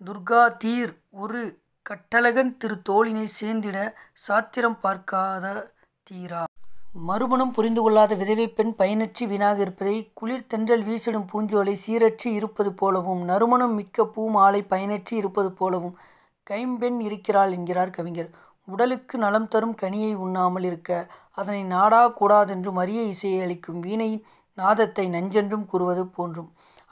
துர்கா 0.01 0.43
தீர் 0.57 0.93
ஒரு 1.17 1.41
கட்டழகன் 1.85 2.53
திரு 2.57 2.75
தோளினை 2.81 3.27
சேர்ந்திட 3.33 3.79
சாத்திரம் 4.21 4.79
பார்க்காத 4.81 5.55
தீரா 6.07 6.44
மறுமணம் 6.95 7.51
புரிந்து 7.51 7.81
கொள்ளாத 7.81 8.15
விதவை 8.15 8.45
பெண் 8.47 8.73
பயனற்றி 8.75 9.23
வீணாக 9.25 9.59
இருப்பதை 9.59 9.95
குளிர் 10.13 10.45
தென்றல் 10.47 10.83
வீசிடும் 10.83 11.25
பூஞ்சோலை 11.31 11.73
சீரற்றி 11.85 12.29
இருப்பது 12.33 12.73
போலவும் 12.73 13.21
நறுமணம் 13.23 13.75
மிக்க 13.75 14.05
பூ 14.05 14.29
மாலை 14.29 14.61
பயனற்றி 14.61 15.15
இருப்பது 15.15 15.51
போலவும் 15.53 15.97
கைம்பெண் 16.43 16.99
இருக்கிறாள் 16.99 17.51
என்கிறார் 17.51 17.89
கவிஞர் 17.89 18.29
உடலுக்கு 18.67 19.17
நலம் 19.17 19.47
தரும் 19.47 19.75
கனியை 19.81 20.13
உண்ணாமல் 20.15 20.63
இருக்க 20.63 21.09
அதனை 21.31 21.63
நாடா 21.63 22.07
கூடாதென்றும் 22.07 22.75
அரிய 22.75 23.01
இசையை 23.03 23.41
அளிக்கும் 23.41 23.81
வீணையின் 23.81 24.23
நாதத்தை 24.57 25.07
நஞ்சென்றும் 25.09 25.65
கூறுவது 25.65 26.05
போன்றும் 26.07 26.49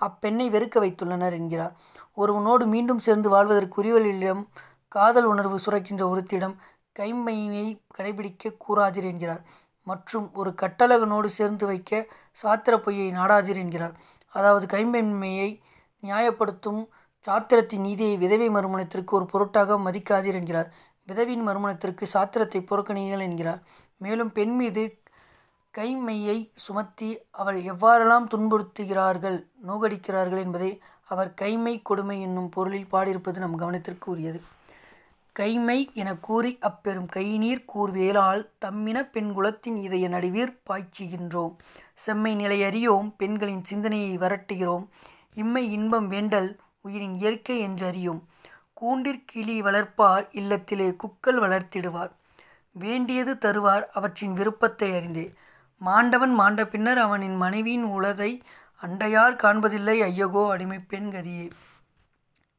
அப்பெண்ணை 0.01 0.49
வெறுக்க 0.49 0.77
வைத்துள்ளனர் 0.79 1.33
என்கிறார் 1.33 1.73
ஒருவனோடு 2.13 2.65
மீண்டும் 2.65 2.99
சேர்ந்து 2.99 3.29
வாழ்வதற்கு 3.29 4.45
காதல் 4.91 5.23
உணர்வு 5.23 5.57
சுரக்கின்ற 5.59 6.03
ஒருத்திடம் 6.09 6.55
கைம்பையை 6.99 7.79
கடைபிடிக்க 7.93 8.51
கூறாதீர் 8.67 9.05
என்கிறார் 9.05 9.43
மற்றும் 9.87 10.27
ஒரு 10.33 10.51
கட்டழகனோடு 10.61 11.29
சேர்ந்து 11.29 11.65
வைக்க 11.65 11.91
சாத்திர 12.37 12.73
பொய்யை 12.77 13.07
நாடாதீர் 13.11 13.61
என்கிறார் 13.63 13.95
அதாவது 14.35 14.65
கைம்பெண்மையை 14.65 15.49
நியாயப்படுத்தும் 16.03 16.81
சாத்திரத்தின் 17.25 17.81
நீதியை 17.81 18.15
விதவை 18.17 18.47
மறுமணத்திற்கு 18.49 19.11
ஒரு 19.15 19.25
பொருட்டாக 19.25 19.77
மதிக்காதீர் 19.77 20.39
என்கிறார் 20.39 20.69
விதவியின் 21.07 21.45
மறுமணத்திற்கு 21.47 22.05
சாத்திரத்தை 22.07 22.59
புறக்கணிகள் 22.61 23.19
என்கிறார் 23.19 23.61
மேலும் 24.01 24.31
பெண் 24.31 24.55
மீது 24.55 24.83
கைமையை 25.73 26.37
சுமத்தி 26.55 27.09
அவள் 27.31 27.59
எவ்வாறெல்லாம் 27.63 28.27
துன்புறுத்துகிறார்கள் 28.27 29.37
நோகடிக்கிறார்கள் 29.67 30.41
என்பதை 30.41 30.71
அவர் 31.09 31.31
கைமை 31.41 31.73
கொடுமை 31.81 32.17
என்னும் 32.21 32.49
பொருளில் 32.49 32.91
பாடியிருப்பது 32.91 33.39
நம் 33.39 33.57
கவனத்திற்கு 33.57 34.07
உரியது 34.11 34.39
கைமை 35.35 35.77
எனக் 35.93 36.21
கூறி 36.21 36.57
அப்பெரும் 36.59 37.07
கைநீர் 37.15 37.63
கூர்வேலால் 37.73 38.41
தம்மின 38.65 38.97
பெண்குலத்தின் 39.13 39.77
இதய 39.77 40.09
நடுவீர் 40.09 40.53
பாய்ச்சுகின்றோம் 40.69 41.53
செம்மை 41.95 42.33
நிலையறியோம் 42.35 43.09
பெண்களின் 43.17 43.63
சிந்தனையை 43.63 44.17
வரட்டுகிறோம் 44.17 44.85
இம்மை 45.33 45.63
இன்பம் 45.71 46.07
வேண்டல் 46.07 46.49
உயிரின் 46.81 47.15
இயற்கை 47.15 47.59
என்றறியும் 47.59 48.21
கூண்டிற்கிளி 48.81 49.57
வளர்ப்பார் 49.61 50.25
இல்லத்திலே 50.31 50.95
குக்கள் 50.95 51.39
வளர்த்திடுவார் 51.39 52.13
வேண்டியது 52.75 53.33
தருவார் 53.35 53.85
அவற்றின் 53.93 54.33
விருப்பத்தை 54.33 54.89
அறிந்தே 54.95 55.25
மாண்டவன் 55.81 56.33
மாண்ட 56.35 56.61
பின்னர் 56.65 56.97
அவனின் 56.97 57.35
மனைவியின் 57.35 57.87
உலதை 57.89 58.31
அண்டையார் 58.81 59.35
காண்பதில்லை 59.35 59.97
ஐயகோ 60.01 60.43
அடிமை 60.51 60.79
பெண் 60.87 61.09
கதியே 61.11 61.45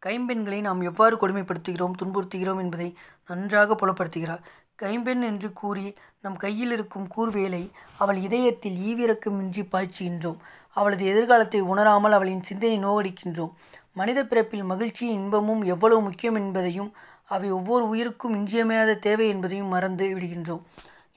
கைம்பெண்களை 0.05 0.59
நாம் 0.61 0.81
எவ்வாறு 0.83 1.15
கொடுமைப்படுத்துகிறோம் 1.17 1.97
துன்புறுத்துகிறோம் 1.99 2.61
என்பதை 2.61 2.89
நன்றாக 3.31 3.75
புலப்படுத்துகிறார் 3.75 4.43
கைம்பெண் 4.77 5.23
என்று 5.23 5.49
கூறி 5.53 5.87
நம் 6.21 6.37
கையில் 6.37 6.73
இருக்கும் 6.73 7.07
கூர்வேலை 7.15 7.63
அவள் 7.97 8.19
இதயத்தில் 8.19 8.79
ஈவிரக்கமின்றி 8.87 9.63
பாய்ச்சுகின்றோம் 9.73 10.39
அவளது 10.77 11.05
எதிர்காலத்தை 11.05 11.61
உணராமல் 11.65 12.13
அவளின் 12.13 12.43
சிந்தனை 12.43 12.79
நோவடிக்கின்றோம் 12.79 13.53
மனித 13.93 14.21
பிறப்பில் 14.25 14.65
மகிழ்ச்சி 14.65 15.05
இன்பமும் 15.11 15.63
எவ்வளவு 15.65 16.01
முக்கியம் 16.01 16.39
என்பதையும் 16.41 16.91
அவை 17.25 17.49
ஒவ்வொரு 17.51 17.85
உயிருக்கும் 17.89 18.35
இன்றியமையாத 18.35 18.99
தேவை 18.99 19.27
என்பதையும் 19.29 19.71
மறந்து 19.71 20.07
விடுகின்றோம் 20.15 20.65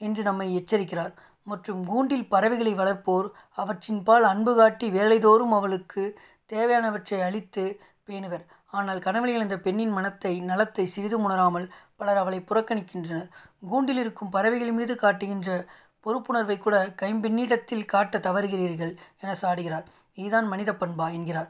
என்று 0.00 0.22
நம்மை 0.22 0.46
எச்சரிக்கிறார் 0.54 1.12
மற்றும் 1.46 1.80
கூண்டில் 1.84 2.28
பறவைகளை 2.28 2.72
வளர்ப்போர் 2.74 3.28
அவற்றின் 3.54 4.00
பால் 4.02 4.26
அன்பு 4.28 4.52
காட்டி 4.54 4.86
வேலைதோறும் 4.90 5.54
அவளுக்கு 5.54 6.02
தேவையானவற்றை 6.50 7.18
அளித்து 7.20 7.64
பேணுவர் 8.08 8.44
ஆனால் 8.70 9.00
கனவில் 9.00 9.34
இழந்த 9.34 9.56
பெண்ணின் 9.58 9.92
மனத்தை 9.92 10.32
நலத்தை 10.42 10.84
சிறிதும் 10.86 11.24
உணராமல் 11.24 11.66
பலர் 11.96 12.16
அவளை 12.16 12.40
புறக்கணிக்கின்றனர் 12.42 13.28
கூண்டில் 13.66 14.00
இருக்கும் 14.00 14.32
பறவைகள் 14.32 14.72
மீது 14.72 14.94
காட்டுகின்ற 14.96 15.50
பொறுப்புணர்வை 16.06 16.56
கூட 16.58 16.76
கைம்பெண்ணிடத்தில் 17.00 17.88
காட்ட 17.88 18.18
தவறுகிறீர்கள் 18.18 18.92
என 19.20 19.34
சாடுகிறார் 19.42 19.86
இதுதான் 20.18 20.46
மனித 20.46 20.70
பண்பா 20.72 21.06
என்கிறார் 21.10 21.50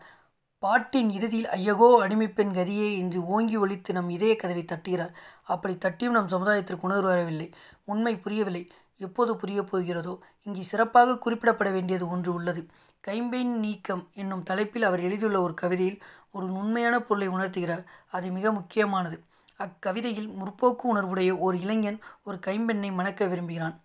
பாட்டின் 0.62 1.10
இறுதியில் 1.10 1.50
ஐயகோ 1.54 1.88
அடிமைப்பெண் 2.02 2.54
கதியே 2.54 2.88
என்று 2.98 3.18
ஓங்கி 3.28 3.56
ஒழித்து 3.56 3.90
நம் 3.92 4.08
இதய 4.08 4.32
கதவை 4.34 4.64
தட்டுகிறார் 4.64 5.12
அப்படி 5.44 5.74
தட்டியும் 5.76 6.16
நம் 6.16 6.28
சமுதாயத்திற்கு 6.28 6.86
உணர்வு 6.86 7.08
வரவில்லை 7.08 7.48
உண்மை 7.84 8.14
புரியவில்லை 8.16 8.62
எப்போது 9.00 9.32
புரிய 9.36 9.60
போகிறதோ 9.62 10.14
இங்கே 10.46 10.62
சிறப்பாக 10.62 11.18
குறிப்பிடப்பட 11.18 11.70
வேண்டியது 11.70 12.04
ஒன்று 12.08 12.30
உள்ளது 12.32 12.62
கைம்பெண் 13.04 13.52
நீக்கம் 13.58 14.02
என்னும் 14.14 14.42
தலைப்பில் 14.42 14.82
அவர் 14.82 15.04
எழுதியுள்ள 15.04 15.38
ஒரு 15.40 15.54
கவிதையில் 15.54 16.00
ஒரு 16.34 16.46
நுண்மையான 16.48 16.96
பொருளை 17.00 17.28
உணர்த்துகிறார் 17.28 17.84
அது 18.08 18.26
மிக 18.30 18.50
முக்கியமானது 18.52 19.16
அக்கவிதையில் 19.60 20.30
முற்போக்கு 20.38 20.84
உணர்வுடைய 20.92 21.30
ஒரு 21.38 21.56
இளைஞன் 21.60 22.00
ஒரு 22.24 22.36
கைம்பெண்ணை 22.38 22.90
மணக்க 22.92 23.26
விரும்புகிறான் 23.26 23.76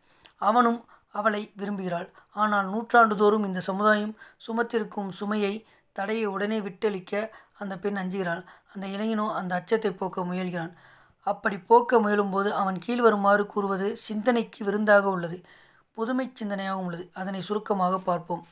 அவனும் 0.40 0.80
அவளை 1.16 1.42
விரும்புகிறாள் 1.58 2.08
ஆனால் 2.34 2.68
நூற்றாண்டுதோறும் 2.68 3.46
இந்த 3.46 3.60
சமுதாயம் 3.62 4.14
சுமத்திருக்கும் 4.38 5.12
சுமையை 5.12 5.54
தடையை 5.96 6.26
உடனே 6.28 6.58
விட்டளிக்க 6.60 7.14
அந்த 7.58 7.74
பெண் 7.78 7.96
அஞ்சுகிறாள் 7.96 8.44
அந்த 8.74 8.86
இளைஞனோ 8.88 9.26
அந்த 9.36 9.52
அச்சத்தை 9.56 9.92
போக்க 9.94 10.22
முயல்கிறான் 10.24 10.72
அப்படி 11.28 11.58
போக்க 11.62 12.00
முயலும்போது 12.00 12.50
அவன் 12.52 12.78
கீழ் 12.80 13.02
வருமாறு 13.02 13.44
கூறுவது 13.46 13.88
சிந்தனைக்கு 14.08 14.62
விருந்தாக 14.64 15.06
உள்ளது 15.10 15.38
புதுமை 15.98 16.26
சிந்தனையாக 16.32 16.84
உள்ளது 16.84 17.06
அதனை 17.14 17.42
சுருக்கமாக 17.42 17.98
பார்ப்போம் 18.00 18.44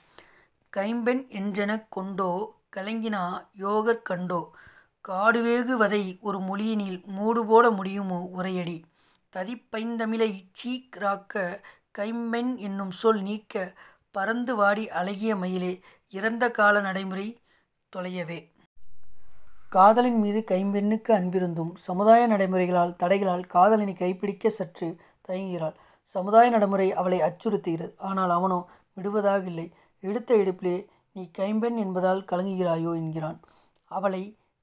கைம்பெண் 0.73 1.23
என்றென 1.31 1.71
கொண்டோ 1.89 2.29
கலங்கினா 2.73 3.21
யோகர் 3.59 4.01
கண்டோ 4.01 4.41
காடுவேகு 5.05 5.73
வதை 5.75 6.03
ஒரு 6.21 6.39
மொழியினில் 6.39 6.99
மூடு 7.07 7.41
போட 7.45 7.65
முடியுமோ 7.71 8.19
உரையடி 8.31 8.77
ததிப்பைந்தமிழை 9.35 10.31
சீக்கிராக்க 10.51 11.43
கைம்பெண் 11.91 12.51
என்னும் 12.57 12.91
சொல் 12.91 13.21
நீக்க 13.21 13.55
பறந்து 14.15 14.53
வாடி 14.55 14.85
அழகிய 14.91 15.33
மயிலே 15.35 15.73
இறந்த 16.13 16.45
கால 16.51 16.81
நடைமுறை 16.81 17.27
தொலையவே 17.93 18.39
காதலின் 19.71 20.19
மீது 20.19 20.39
கைம்பெண்ணுக்கு 20.43 21.11
அன்பிருந்தும் 21.13 21.73
சமுதாய 21.79 22.21
நடைமுறைகளால் 22.27 22.97
தடைகளால் 23.03 23.45
காதலினை 23.45 23.93
கைப்பிடிக்க 23.95 24.49
சற்று 24.49 24.87
தயங்குகிறாள் 25.29 25.77
சமுதாய 26.11 26.47
நடைமுறை 26.49 26.87
அவளை 26.93 27.19
அச்சுறுத்துகிறது 27.21 27.93
ஆனால் 28.01 28.29
அவனோ 28.29 28.59
விடுவதாக 28.97 29.45
இல்லை 29.45 29.67
எடுத்த 30.03 30.31
எடுப்பிலே 30.35 30.77
நீ 31.15 31.23
கைம்பெண் 31.31 31.77
என்பதால் 31.77 32.21
கலங்குகிறாயோ 32.23 32.91
என்கிறான் 32.95 33.39
அவளை 33.91 34.23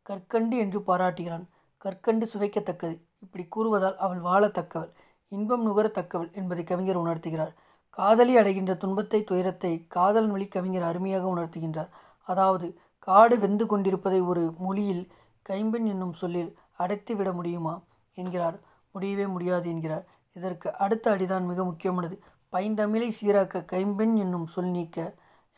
கற்கண்டு 0.06 0.56
என்று 0.56 0.78
பாராட்டுகிறான் 0.80 1.46
கற்கண்டு 1.84 2.26
சுவைக்கத்தக்கது 2.32 2.96
இப்படி 3.18 3.44
கூறுவதால் 3.48 3.96
அவள் 3.96 4.20
வாழத்தக்கவள் 4.20 4.92
இன்பம் 5.32 5.64
நுகரத்தக்கவள் 5.66 6.30
என்பதை 6.32 6.62
கவிஞர் 6.64 7.00
உணர்த்துகிறார் 7.00 7.52
காதலி 7.98 8.34
அடைகின்ற 8.36 8.72
துன்பத்தை 8.74 9.20
துயரத்தை 9.22 9.72
காதல் 9.88 10.28
வழி 10.30 10.46
கவிஞர் 10.48 10.82
அருமையாக 10.82 11.26
உணர்த்துகின்றார் 11.28 11.90
அதாவது 12.28 12.66
காடு 13.08 13.36
வெந்து 13.38 13.64
கொண்டிருப்பதை 13.66 14.20
ஒரு 14.22 14.42
மொழியில் 14.58 15.04
கைம்பெண் 15.46 15.86
என்னும் 15.86 16.12
சொல்லில் 16.12 16.50
அடைத்து 16.76 17.12
விட 17.16 17.28
முடியுமா 17.32 17.74
என்கிறார் 18.16 18.58
முடியவே 18.94 19.26
முடியாது 19.26 19.66
என்கிறார் 19.68 20.04
இதற்கு 20.36 20.68
அடுத்த 20.76 21.06
அடிதான் 21.10 21.46
மிக 21.46 21.64
முக்கியமானது 21.64 22.16
பைந்தமிழை 22.52 23.08
சீராக்க 23.20 23.64
கைம்பெண் 23.64 24.14
என்னும் 24.16 24.46
சொல் 24.46 24.70
நீக்க 24.70 24.98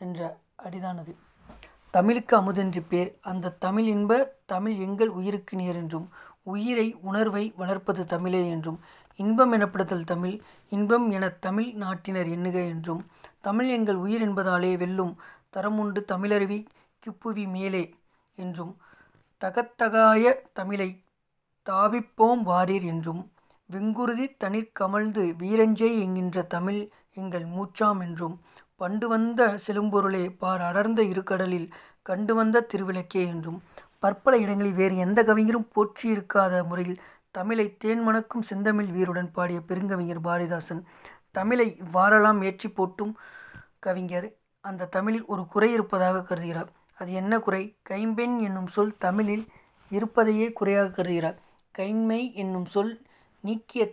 என்ற 0.01 0.21
அடிதானது 0.61 1.13
தமிழுக்கு 1.91 2.35
அமுதென்று 2.37 2.81
பேர் 2.87 3.19
அந்த 3.21 3.53
தமிழ் 3.59 3.85
இன்ப 3.85 4.19
தமிழ் 4.45 4.75
எங்கள் 4.77 5.09
உயிருக்கு 5.09 5.55
நேர் 5.55 5.75
என்றும் 5.75 6.07
உயிரை 6.43 6.95
உணர்வை 7.01 7.53
வளர்ப்பது 7.57 8.05
தமிழே 8.05 8.49
என்றும் 8.49 8.79
இன்பம் 9.19 9.51
எனப்படுதல் 9.51 10.03
தமிழ் 10.03 10.35
இன்பம் 10.71 11.11
என 11.11 11.29
தமிழ் 11.29 11.69
நாட்டினர் 11.73 12.27
எண்ணுக 12.27 12.57
என்றும் 12.65 13.01
தமிழ் 13.41 13.67
எங்கள் 13.67 13.95
உயிர் 13.95 14.21
என்பதாலே 14.21 14.77
வெல்லும் 14.77 15.13
தரமுண்டு 15.55 16.01
தமிழருவி 16.07 16.59
கிப்புவி 16.99 17.45
மேலே 17.47 17.83
என்றும் 18.37 18.73
தகத்தகாய 19.41 20.33
தமிழை 20.53 20.89
தாவிப்போம் 21.65 22.43
வாரீர் 22.43 22.83
என்றும் 22.83 23.21
வெங்குருதி 23.69 24.27
கமழ்ந்து 24.73 25.23
வீரஞ்சே 25.37 25.89
என்கின்ற 26.01 26.41
தமிழ் 26.41 26.81
எங்கள் 27.13 27.45
மூச்சாம் 27.45 28.01
என்றும் 28.01 28.35
பண்டு 28.81 29.05
வந்த 29.07 29.41
செலும்பொருளே 29.65 30.23
பார் 30.37 30.61
அடர்ந்த 30.61 31.01
இருக்கடலில் 31.03 31.67
கண்டு 32.01 32.33
வந்த 32.33 32.65
திருவிளக்கே 32.71 33.23
என்றும் 33.27 33.59
பற்பல 33.99 34.35
இடங்களில் 34.37 34.77
வேறு 34.77 34.95
எந்த 34.97 35.19
கவிஞரும் 35.23 35.67
போற்றியிருக்காத 35.75 36.63
முறையில் 36.63 37.01
தமிழை 37.31 37.65
தேன் 37.77 38.01
மணக்கும் 38.03 38.47
செந்தமிழ் 38.47 38.89
வீருடன் 38.91 39.29
பாடிய 39.31 39.59
பெருங்கவிஞர் 39.67 40.23
பாரதிதாசன் 40.23 40.81
தமிழை 41.31 41.67
வாரலாம் 41.91 42.39
ஏற்றி 42.41 42.69
போட்டும் 42.69 43.13
கவிஞர் 43.79 44.27
அந்த 44.63 44.89
தமிழில் 44.89 45.25
ஒரு 45.25 45.43
குறை 45.47 45.69
இருப்பதாக 45.71 46.23
கருதுகிறார் 46.23 46.71
அது 46.97 47.11
என்ன 47.13 47.33
குறை 47.39 47.61
கைம்பெண் 47.83 48.35
என்னும் 48.39 48.67
சொல் 48.67 48.91
தமிழில் 48.97 49.45
இருப்பதையே 49.91 50.47
குறையாக 50.53 50.91
கருதுகிறார் 50.91 51.37
கைண்மை 51.75 52.21
என்னும் 52.33 52.67
சொல் 52.67 52.93
நீக்கிய 53.43 53.83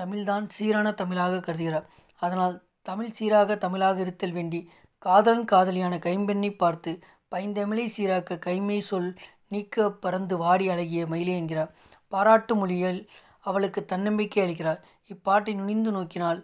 தமிழ்தான் 0.00 0.46
சீரான 0.48 0.92
தமிழாக 0.92 1.40
கருதுகிறார் 1.40 1.88
அதனால் 2.16 2.56
தமிழ் 2.86 3.10
சீராக 3.10 3.56
தமிழாக 3.56 3.98
இருத்தல் 4.00 4.32
வேண்டி 4.32 4.60
காதலன் 5.02 5.44
காதலியான 5.44 5.94
கைம்பெண்ணை 5.98 6.50
பார்த்து 6.54 6.92
பைந்தமிழை 7.32 7.86
சீராக்க 7.86 8.38
கைமை 8.46 8.78
சொல் 8.80 9.10
நீக்க 9.48 9.88
பறந்து 9.96 10.34
வாடி 10.36 10.66
அழகிய 10.68 11.02
மயிலே 11.06 11.34
என்கிறார் 11.36 11.70
பாராட்டு 12.12 12.54
மொழியில் 12.56 13.00
அவளுக்கு 13.40 13.80
தன்னம்பிக்கை 13.84 14.40
அளிக்கிறார் 14.42 14.80
இப்பாட்டை 15.10 15.52
நுனிந்து 15.54 15.90
நோக்கினால் 15.90 16.40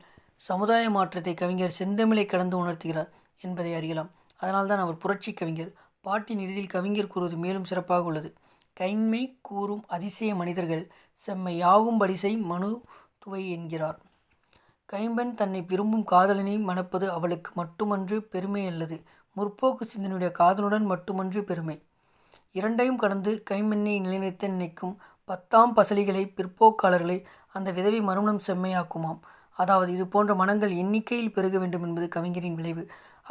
சமுதாய 0.43 0.85
மாற்றத்தை 0.91 1.35
கவிஞர் 1.35 1.77
செந்தமிழை 1.79 2.25
கடந்து 2.27 2.57
உணர்த்துகிறார் 2.59 3.11
என்பதை 3.39 3.73
அறியலாம் 3.75 4.11
அதனால்தான் 4.41 4.79
அவர் 4.79 4.99
புரட்சி 4.99 5.33
கவிஞர் 5.33 5.73
பாட்டின் 6.05 6.41
இறுதியில் 6.41 6.67
கவிஞர் 6.69 7.07
கூறுவது 7.07 7.37
மேலும் 7.37 7.65
சிறப்பாக 7.65 8.03
உள்ளது 8.03 8.31
கைமை 8.81 9.23
கூறும் 9.41 9.85
அதிசய 9.89 10.33
மனிதர்கள் 10.35 10.85
செம்மை 11.19 11.55
யாகும் 11.57 11.99
படிசை 11.99 12.33
மனு 12.45 12.71
துவை 13.19 13.43
என்கிறார் 13.51 13.99
கைம்பெண் 14.89 15.33
தன்னை 15.35 15.61
விரும்பும் 15.63 16.05
காதலனை 16.05 16.55
மணப்பது 16.63 17.07
அவளுக்கு 17.11 17.51
மட்டுமன்று 17.55 18.17
பெருமை 18.29 18.63
அல்லது 18.67 18.97
முற்போக்கு 19.37 19.85
சிந்தனையுடைய 19.85 20.31
காதலுடன் 20.33 20.87
மட்டுமன்று 20.87 21.41
பெருமை 21.45 21.77
இரண்டையும் 22.53 22.99
கடந்து 22.99 23.33
கைம்பெண்ணை 23.51 23.95
நிலைநிறுத்த 23.99 24.49
நினைக்கும் 24.49 24.95
பத்தாம் 25.29 25.75
பசலிகளை 25.77 26.23
பிற்போக்காளர்களை 26.37 27.19
அந்த 27.55 27.69
விதவை 27.73 28.01
மறுமணம் 28.01 28.45
செம்மையாக்குமாம் 28.47 29.21
அதாவது 29.59 29.91
இது 29.93 30.05
போன்ற 30.07 30.33
மனங்கள் 30.35 30.73
எண்ணிக்கையில் 30.75 31.33
பெருக 31.33 31.57
வேண்டும் 31.59 31.85
என்பது 31.85 32.07
கவிஞரின் 32.09 32.59
விளைவு 32.59 32.83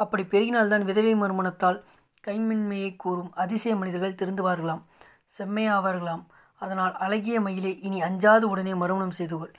அப்படி 0.00 0.24
பெருகினால்தான் 0.24 0.84
விதவை 0.84 1.14
மறுமணத்தால் 1.14 1.78
கைமின்மையை 2.24 2.90
கூறும் 2.96 3.30
அதிசய 3.36 3.74
மனிதர்கள் 3.76 4.18
திருந்துவார்களாம் 4.20 4.82
செம்மையாவார்களாம் 5.38 6.24
அதனால் 6.60 6.94
அழகிய 6.96 7.38
மயிலே 7.40 7.72
இனி 7.80 7.98
அஞ்சாது 8.02 8.44
உடனே 8.44 8.72
மறுமணம் 8.74 9.16
செய்து 9.18 9.36
கொள் 9.38 9.54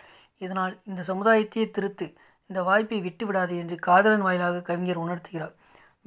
இதனால் 0.42 0.74
இந்த 0.86 1.02
சமுதாயத்தையே 1.02 1.66
திருத்து 1.72 2.08
இந்த 2.50 2.60
வாய்ப்பை 2.64 3.00
விட்டுவிடாது 3.02 3.54
என்று 3.58 3.76
காதலன் 3.80 4.22
வாயிலாக 4.22 4.62
கவிஞர் 4.62 5.02
உணர்த்துகிறார் 5.02 5.56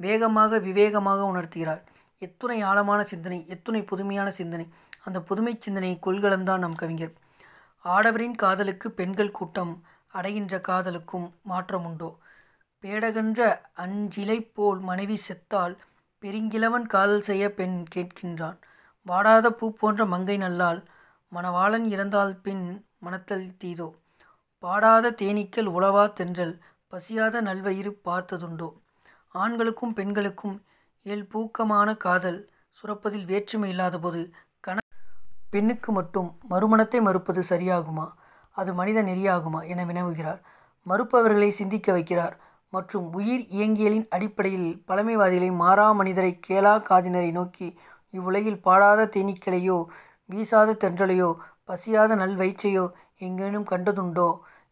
வேகமாக 0.00 0.59
விவேகமாக 0.59 1.19
உணர்த்துகிறார் 1.25 1.83
எத்துணை 2.17 2.57
ஆழமான 2.61 3.01
சிந்தனை 3.03 3.39
எத்துணை 3.47 3.81
புதுமையான 3.83 4.29
சிந்தனை 4.31 4.65
அந்த 5.03 5.19
புதுமை 5.21 5.53
சிந்தனை 5.59 5.91
கொள்கலந்தான் 5.99 6.59
நம் 6.59 6.75
கவிஞர் 6.75 7.13
ஆடவரின் 7.85 8.35
காதலுக்கு 8.35 8.87
பெண்கள் 8.91 9.31
கூட்டம் 9.31 9.73
அடைகின்ற 10.13 10.55
காதலுக்கும் 10.59 11.27
மாற்றம் 11.41 11.85
உண்டோ 11.85 12.09
பேடகன்ற 12.83 13.41
அஞ்சிலை 13.75 14.37
போல் 14.53 14.79
மனைவி 14.79 15.17
செத்தால் 15.27 15.75
பெருங்கிழவன் 16.23 16.85
காதல் 16.85 17.23
செய்ய 17.23 17.45
பெண் 17.49 17.77
கேட்கின்றான் 17.95 18.57
வாடாத 19.05 19.47
பூ 19.51 19.67
போன்ற 19.73 20.03
மங்கை 20.05 20.37
நல்லால் 20.37 20.81
மணவாளன் 21.31 21.85
இறந்தால் 21.85 22.33
பின் 22.41 22.65
மனத்தல் 22.97 23.47
தீதோ 23.57 23.87
பாடாத 24.63 25.11
தேனீக்கள் 25.11 25.69
உளவா 25.69 26.03
தென்றல் 26.13 26.53
பசியாத 26.93 27.35
நல்வயிறு 27.41 27.91
பார்த்ததுண்டோ 28.05 28.69
ஆண்களுக்கும் 29.35 29.93
பெண்களுக்கும் 29.93 30.57
இயல் 31.05 31.27
பூக்கமான 31.27 31.89
காதல் 31.95 32.39
சுரப்பதில் 32.77 33.25
வேற்றுமை 33.25 33.69
இல்லாதபோது 33.69 34.21
கண 34.63 34.77
பெண்ணுக்கு 35.51 35.91
மட்டும் 35.91 36.29
மறுமணத்தை 36.49 36.99
மறுப்பது 37.01 37.41
சரியாகுமா 37.49 38.07
அது 38.55 38.71
மனித 38.73 39.01
நெறியாகுமா 39.01 39.61
என 39.65 39.85
வினவுகிறார் 39.85 40.39
மறுப்பவர்களை 40.85 41.49
சிந்திக்க 41.51 41.91
வைக்கிறார் 41.91 42.35
மற்றும் 42.73 43.07
உயிர் 43.13 43.43
இயங்கியலின் 43.49 44.07
அடிப்படையில் 44.09 44.69
பழமைவாதிகளை 44.85 45.49
மாறா 45.55 45.87
மனிதரை 45.91 46.31
கேளா 46.47 46.73
காதினரை 46.89 47.31
நோக்கி 47.31 47.67
இவ்வுலகில் 48.13 48.59
பாடாத 48.59 49.09
தேனீக்களையோ 49.15 49.77
வீசாத 50.29 50.77
தென்றலையோ 50.77 51.29
பசியாத 51.65 52.15
நல்வயிற்றையோ 52.15 52.85
எங்கேனும் 53.21 53.69
கண்டதுண்டோ 53.69 54.29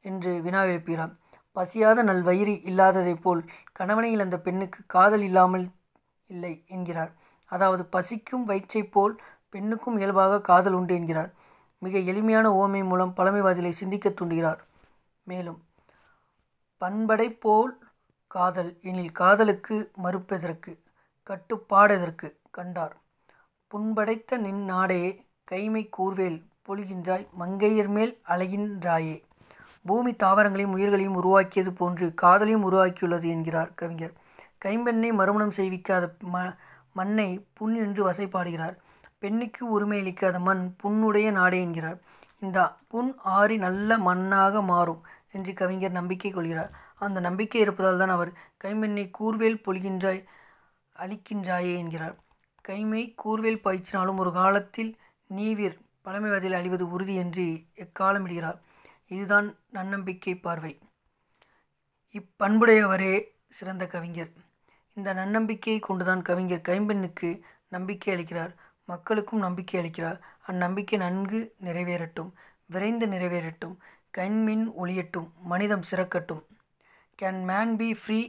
என்று 0.01 0.41
வினா 0.41 1.05
பசியாத 1.55 2.03
நல்வயிறு 2.03 2.63
இல்லாததைப் 2.63 3.21
போல் 3.21 3.41
கணவனை 3.71 4.11
இழந்த 4.11 4.37
பெண்ணுக்கு 4.37 4.83
காதல் 4.85 5.21
இல்லாமல் 5.21 5.65
இல்லை 6.29 6.63
என்கிறார் 6.67 7.11
அதாவது 7.45 7.83
பசிக்கும் 7.85 8.43
வயிற்றைப் 8.43 8.91
போல் 8.91 9.21
பெண்ணுக்கும் 9.49 9.97
இயல்பாக 9.97 10.41
காதல் 10.41 10.73
உண்டு 10.73 10.93
என்கிறார் 10.95 11.31
மிக 11.77 11.97
எளிமையான 11.97 12.47
ஓமை 12.51 12.83
மூலம் 12.83 13.13
பழமைவாதிகளை 13.13 13.69
சிந்திக்க 13.69 14.09
தூண்டுகிறார் 14.09 14.61
மேலும் 15.23 15.59
பண்படை 16.77 17.27
போல் 17.33 17.73
காதல் 18.27 18.77
எனில் 18.81 19.11
காதலுக்கு 19.11 19.91
மறுப்பதற்கு 20.03 20.79
கட்டுப்பாடதற்கு 21.23 22.39
கண்டார் 22.51 22.95
புண்படைத்த 23.71 24.37
நின் 24.37 24.63
நாடே 24.63 25.01
கைமை 25.51 25.83
கூர்வேல் 25.97 26.39
பொழிகின்றாய் 26.63 27.27
மங்கையர் 27.37 27.87
மேல் 27.87 28.21
அழகின்றாயே 28.27 29.17
பூமி 29.85 30.11
தாவரங்களையும் 30.15 30.75
உயிர்களையும் 30.75 31.17
உருவாக்கியது 31.17 31.71
போன்று 31.73 32.07
காதலையும் 32.21 32.65
உருவாக்கியுள்ளது 32.65 33.27
என்கிறார் 33.27 33.71
கவிஞர் 33.73 34.13
கைம்பெண்ணை 34.59 35.09
மறுமணம் 35.11 35.57
செய்விக்காத 35.57 36.05
ம 36.33 36.43
மண்ணை 36.95 37.29
புண் 37.53 37.75
என்று 37.75 38.01
வசைப்பாடுகிறார் 38.03 38.75
பெண்ணுக்கு 39.19 39.63
உரிமை 39.69 39.97
அளிக்காத 39.99 40.37
மண் 40.39 40.63
புண்ணுடைய 40.83 41.27
நாடே 41.31 41.59
என்கிறார் 41.61 41.99
இந்த 42.39 42.59
புண் 42.87 43.11
ஆறி 43.31 43.55
நல்ல 43.57 43.97
மண்ணாக 43.99 44.61
மாறும் 44.63 45.01
என்று 45.29 45.51
கவிஞர் 45.53 45.91
நம்பிக்கை 45.91 46.31
கொள்கிறார் 46.31 46.71
அந்த 46.99 47.19
நம்பிக்கை 47.19 47.59
இருப்பதால் 47.61 47.97
தான் 47.97 48.09
அவர் 48.09 48.31
கைம்பெண்ணை 48.57 49.05
கூர்வேல் 49.11 49.63
பொழிகின்றாய் 49.65 50.21
அழிக்கின்றாயே 50.95 51.73
என்கிறார் 51.77 52.15
கைமை 52.65 53.03
கூர்வேல் 53.23 53.63
பாய்ச்சினாலும் 53.65 54.19
ஒரு 54.19 54.31
காலத்தில் 54.31 54.91
நீவிர் 55.29 55.77
பழமைவாதியில் 56.05 56.59
அழிவது 56.59 56.85
உறுதி 56.89 57.15
என்று 57.15 57.45
எக்காலமிடுகிறார் 57.77 58.59
இதுதான் 59.11 59.47
நன்னம்பிக்கை 59.71 60.33
பார்வை 60.37 60.73
இப்பண்புடையவரே 62.15 63.13
சிறந்த 63.49 63.83
கவிஞர் 63.87 64.31
இந்த 64.97 65.09
நன்னம்பிக்கையை 65.13 65.79
கொண்டுதான் 65.79 66.21
கவிஞர் 66.21 66.67
கைம்பெண்ணுக்கு 66.69 67.29
நம்பிக்கை 67.67 68.09
அளிக்கிறார் 68.13 68.53
மக்களுக்கும் 68.89 69.43
நம்பிக்கை 69.43 69.77
அளிக்கிறார் 69.79 70.19
அந்நம்பிக்கை 70.47 70.97
நன்கு 70.97 71.39
நிறைவேறட்டும் 71.63 72.31
விரைந்து 72.65 73.05
நிறைவேறட்டும் 73.07 73.75
கண்மின் 74.17 74.65
ஒளியட்டும் 74.77 75.29
மனிதம் 75.43 75.85
சிறக்கட்டும் 75.91 76.43
can 77.19 77.41
man 77.43 77.73
be 77.77 77.89
free 77.93 78.19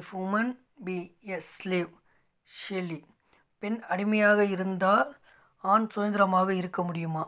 if 0.00 0.12
woman 0.16 0.52
be 0.84 0.96
a 1.26 1.38
slave 1.50 1.90
Shelley 2.50 3.00
பெண் 3.62 3.78
அடிமையாக 3.88 4.40
இருந்தால் 4.46 5.10
ஆண் 5.64 5.86
சுதந்திரமாக 5.88 6.50
இருக்க 6.54 6.80
முடியுமா 6.82 7.24